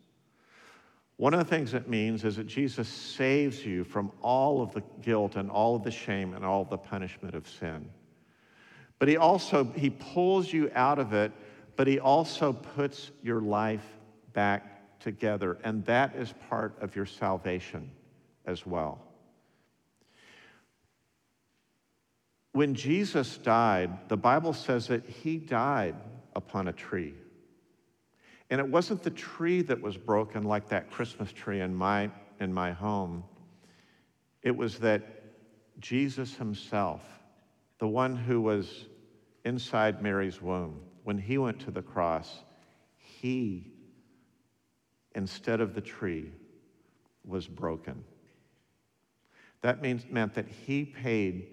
One 1.18 1.34
of 1.34 1.40
the 1.40 1.46
things 1.46 1.74
it 1.74 1.90
means 1.90 2.24
is 2.24 2.38
that 2.38 2.48
Jesus 2.48 2.88
saves 2.88 3.66
you 3.66 3.84
from 3.84 4.12
all 4.22 4.62
of 4.62 4.74
the 4.74 4.84
guilt 5.02 5.36
and 5.36 5.50
all 5.50 5.76
of 5.76 5.84
the 5.84 5.92
shame 5.92 6.34
and 6.34 6.46
all 6.46 6.62
of 6.62 6.70
the 6.70 6.78
punishment 6.78 7.36
of 7.36 7.48
sin. 7.48 7.90
But 9.00 9.08
he 9.08 9.18
also 9.18 9.64
he 9.76 9.90
pulls 9.90 10.54
you 10.54 10.72
out 10.74 11.00
of 11.00 11.14
it 11.14 11.32
but 11.78 11.88
He 11.88 12.00
also 12.00 12.52
puts 12.52 13.12
your 13.24 13.40
life 13.40 13.86
back 14.34 15.00
together, 15.00 15.58
and 15.64 15.86
that 15.86 16.16
is 16.16 16.34
part 16.50 16.76
of 16.82 16.96
your 16.96 17.06
salvation 17.06 17.90
as 18.46 18.66
well. 18.66 19.00
When 22.52 22.74
Jesus 22.74 23.38
died, 23.38 24.10
the 24.10 24.18
Bible 24.18 24.54
says 24.54 24.88
that 24.88 25.06
He 25.06 25.38
died 25.38 25.96
upon 26.36 26.68
a 26.68 26.74
tree. 26.74 27.14
And 28.50 28.60
it 28.60 28.68
wasn't 28.68 29.04
the 29.04 29.12
tree 29.12 29.62
that 29.64 29.82
was 29.82 29.98
broken 29.98 30.44
like 30.44 30.70
that 30.70 30.90
Christmas 30.90 31.32
tree 31.34 31.62
in 31.62 31.76
my, 31.76 32.10
in 32.40 32.54
my 32.54 32.72
home. 32.72 33.24
It 34.42 34.56
was 34.56 34.80
that 34.80 35.24
Jesus 35.80 36.36
himself, 36.36 37.02
the 37.80 37.88
one 37.88 38.16
who 38.16 38.42
was 38.42 38.86
inside 39.44 40.02
Mary's 40.02 40.42
womb, 40.42 40.80
when 41.04 41.18
he 41.18 41.38
went 41.38 41.60
to 41.62 41.72
the 41.72 41.82
cross, 41.82 42.44
he, 42.98 43.72
instead 45.16 45.62
of 45.62 45.74
the 45.74 45.82
tree, 45.82 46.32
was 47.26 47.48
broken. 47.48 48.04
That 49.62 49.82
means, 49.82 50.06
meant 50.10 50.34
that 50.36 50.48
he 50.48 50.86
paid 50.86 51.48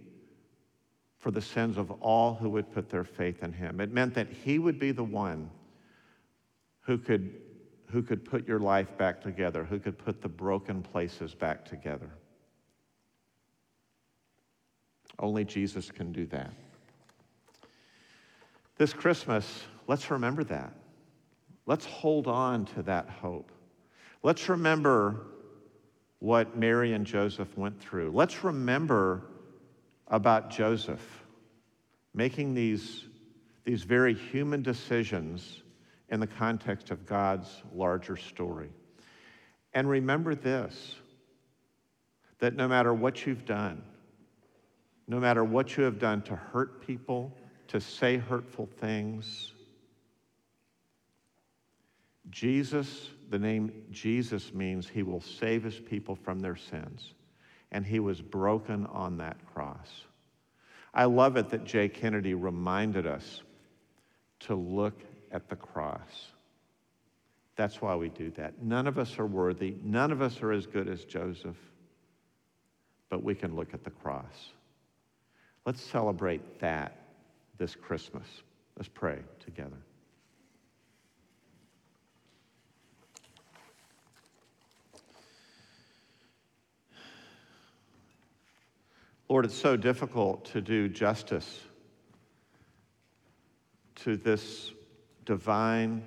for 1.19 1.31
the 1.31 1.41
sins 1.41 1.79
of 1.79 1.91
all 1.91 2.35
who 2.35 2.51
would 2.51 2.71
put 2.73 2.89
their 2.91 3.05
faith 3.05 3.43
in 3.43 3.53
him. 3.53 3.81
It 3.81 3.91
meant 3.91 4.15
that 4.15 4.29
he 4.29 4.59
would 4.59 4.79
be 4.79 4.93
the 4.93 5.05
one 5.05 5.51
who 6.85 6.99
could, 6.99 7.35
who 7.91 8.03
could 8.03 8.25
put 8.25 8.47
your 8.47 8.61
life 8.61 8.97
back 8.97 9.21
together, 9.21 9.65
who 9.65 9.79
could 9.79 9.99
put 9.99 10.23
the 10.23 10.29
broken 10.29 10.83
places 10.83 11.35
back 11.35 11.65
together. 11.65 12.11
Only 15.19 15.45
Jesus 15.45 15.91
can 15.91 16.13
do 16.13 16.27
that. 16.27 16.53
This 18.77 18.93
Christmas, 18.93 19.65
let's 19.87 20.11
remember 20.11 20.45
that. 20.45 20.73
Let's 21.67 21.87
hold 21.87 22.27
on 22.27 22.67
to 22.67 22.83
that 22.83 23.09
hope. 23.09 23.53
Let's 24.23 24.49
remember 24.49 25.21
what 26.19 26.57
Mary 26.57 26.93
and 26.93 27.07
Joseph 27.07 27.57
went 27.57 27.81
through. 27.81 28.11
Let's 28.11 28.45
remember 28.45 29.23
about 30.09 30.51
Joseph 30.51 31.25
making 32.15 32.55
these, 32.55 33.05
these 33.65 33.83
very 33.83 34.15
human 34.15 34.63
decisions 34.63 35.63
in 36.09 36.21
the 36.21 36.27
context 36.27 36.91
of 36.91 37.07
God's 37.07 37.63
larger 37.73 38.17
story. 38.17 38.71
And 39.73 39.89
remember 39.89 40.35
this 40.35 40.97
that 42.39 42.55
no 42.55 42.69
matter 42.69 42.93
what 42.93 43.27
you've 43.27 43.47
done, 43.47 43.83
no 45.07 45.19
matter 45.19 45.45
what 45.45 45.77
you 45.77 45.85
have 45.85 45.99
done 45.99 46.21
to 46.23 46.37
hurt 46.37 46.85
people, 46.85 47.37
to 47.69 47.81
say 47.81 48.17
hurtful 48.17 48.69
things. 48.81 49.53
Jesus, 52.31 53.11
the 53.31 53.39
name 53.39 53.73
Jesus 53.91 54.53
means 54.53 54.89
he 54.89 55.03
will 55.03 55.21
save 55.21 55.63
his 55.63 55.79
people 55.79 56.15
from 56.15 56.41
their 56.41 56.57
sins. 56.57 57.15
And 57.73 57.85
he 57.85 57.99
was 57.99 58.21
broken 58.21 58.87
on 58.87 59.17
that 59.19 59.37
cross. 59.53 60.03
I 60.93 61.07
love 61.07 61.37
it 61.37 61.51
that 61.51 61.65
Jay 61.65 61.89
Kennedy 61.89 62.35
reminded 62.35 63.07
us 63.07 63.43
to 64.41 64.55
look 64.55 65.03
at 65.35 65.49
the 65.49 65.57
cross. 65.57 66.29
That's 67.57 67.83
why 67.83 67.95
we 67.97 68.09
do 68.09 68.31
that. 68.33 68.63
None 68.63 68.87
of 68.87 68.99
us 68.99 69.19
are 69.19 69.27
worthy. 69.27 69.75
None 69.83 70.11
of 70.13 70.23
us 70.23 70.41
are 70.43 70.53
as 70.53 70.67
good 70.67 70.89
as 70.89 71.05
Joseph. 71.05 71.57
But 73.11 73.23
we 73.23 73.35
can 73.35 73.55
look 73.55 73.75
at 73.75 73.85
the 73.85 73.91
cross. 73.91 74.53
Let's 75.67 75.83
celebrate 75.83 76.61
that 76.61 76.97
this 77.59 77.75
Christmas. 77.75 78.27
Let's 78.77 78.89
pray 78.89 79.19
together. 79.45 79.77
Lord, 89.29 89.47
it's 89.47 89.55
so 89.55 89.77
difficult 89.77 90.45
to 90.47 90.61
do 90.61 90.89
justice 90.89 91.61
to 93.97 94.17
this 94.17 94.71
divine 95.25 96.05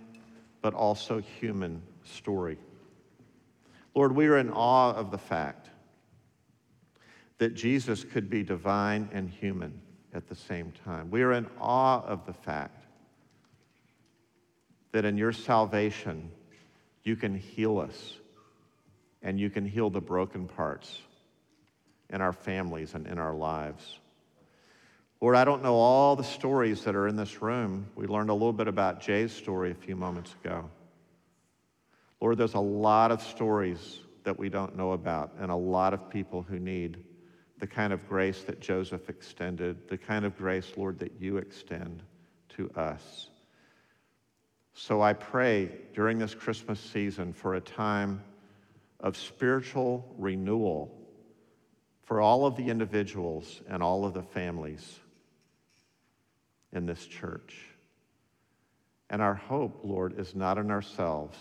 but 0.61 0.73
also 0.73 1.19
human 1.19 1.81
story. 2.03 2.57
Lord, 3.95 4.15
we 4.15 4.27
are 4.27 4.37
in 4.37 4.49
awe 4.51 4.93
of 4.93 5.11
the 5.11 5.17
fact 5.17 5.69
that 7.37 7.53
Jesus 7.53 8.03
could 8.03 8.29
be 8.29 8.43
divine 8.43 9.09
and 9.11 9.29
human 9.29 9.81
at 10.13 10.27
the 10.27 10.35
same 10.35 10.71
time. 10.83 11.11
We 11.11 11.21
are 11.23 11.33
in 11.33 11.47
awe 11.59 12.03
of 12.03 12.25
the 12.25 12.33
fact 12.33 12.85
that 14.91 15.05
in 15.05 15.17
your 15.17 15.31
salvation, 15.31 16.31
you 17.03 17.15
can 17.15 17.35
heal 17.35 17.79
us 17.79 18.15
and 19.21 19.39
you 19.39 19.49
can 19.49 19.65
heal 19.65 19.89
the 19.89 20.01
broken 20.01 20.47
parts 20.47 21.01
in 22.09 22.21
our 22.21 22.33
families 22.33 22.93
and 22.93 23.05
in 23.07 23.19
our 23.19 23.35
lives. 23.35 23.99
Lord, 25.19 25.35
I 25.35 25.45
don't 25.45 25.63
know 25.63 25.75
all 25.75 26.15
the 26.15 26.23
stories 26.23 26.83
that 26.83 26.95
are 26.95 27.07
in 27.07 27.15
this 27.15 27.41
room. 27.41 27.87
We 27.95 28.05
learned 28.05 28.29
a 28.29 28.33
little 28.33 28.53
bit 28.53 28.67
about 28.67 29.01
Jay's 29.01 29.31
story 29.31 29.71
a 29.71 29.75
few 29.75 29.95
moments 29.95 30.35
ago. 30.43 30.69
Lord, 32.21 32.37
there's 32.37 32.53
a 32.53 32.59
lot 32.59 33.11
of 33.11 33.21
stories 33.23 33.99
that 34.23 34.37
we 34.37 34.49
don't 34.49 34.75
know 34.75 34.91
about, 34.91 35.33
and 35.39 35.49
a 35.49 35.55
lot 35.55 35.93
of 35.93 36.09
people 36.09 36.43
who 36.43 36.59
need 36.59 37.03
the 37.59 37.65
kind 37.65 37.93
of 37.93 38.07
grace 38.07 38.43
that 38.43 38.59
Joseph 38.59 39.09
extended, 39.09 39.87
the 39.87 39.97
kind 39.97 40.23
of 40.23 40.37
grace, 40.37 40.71
Lord, 40.77 40.99
that 40.99 41.13
you 41.19 41.37
extend 41.37 42.03
to 42.49 42.69
us. 42.75 43.29
So 44.73 45.01
I 45.01 45.13
pray 45.13 45.71
during 45.95 46.19
this 46.19 46.35
Christmas 46.35 46.79
season 46.79 47.33
for 47.33 47.55
a 47.55 47.61
time 47.61 48.23
of 48.99 49.17
spiritual 49.17 50.13
renewal 50.19 50.93
for 52.03 52.21
all 52.21 52.45
of 52.45 52.55
the 52.55 52.69
individuals 52.69 53.61
and 53.67 53.81
all 53.81 54.05
of 54.05 54.13
the 54.13 54.21
families 54.21 54.99
in 56.73 56.85
this 56.85 57.05
church. 57.05 57.55
And 59.09 59.21
our 59.21 59.35
hope, 59.35 59.81
Lord, 59.83 60.19
is 60.19 60.35
not 60.35 60.57
in 60.57 60.69
ourselves, 60.69 61.37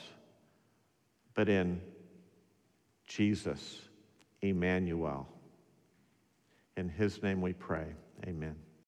but 1.35 1.49
in 1.49 1.81
Jesus, 3.07 3.81
Emmanuel. 4.43 5.29
In 6.77 6.89
his 6.89 7.22
name 7.22 7.41
we 7.41 7.53
pray. 7.53 7.87
Amen. 8.27 8.57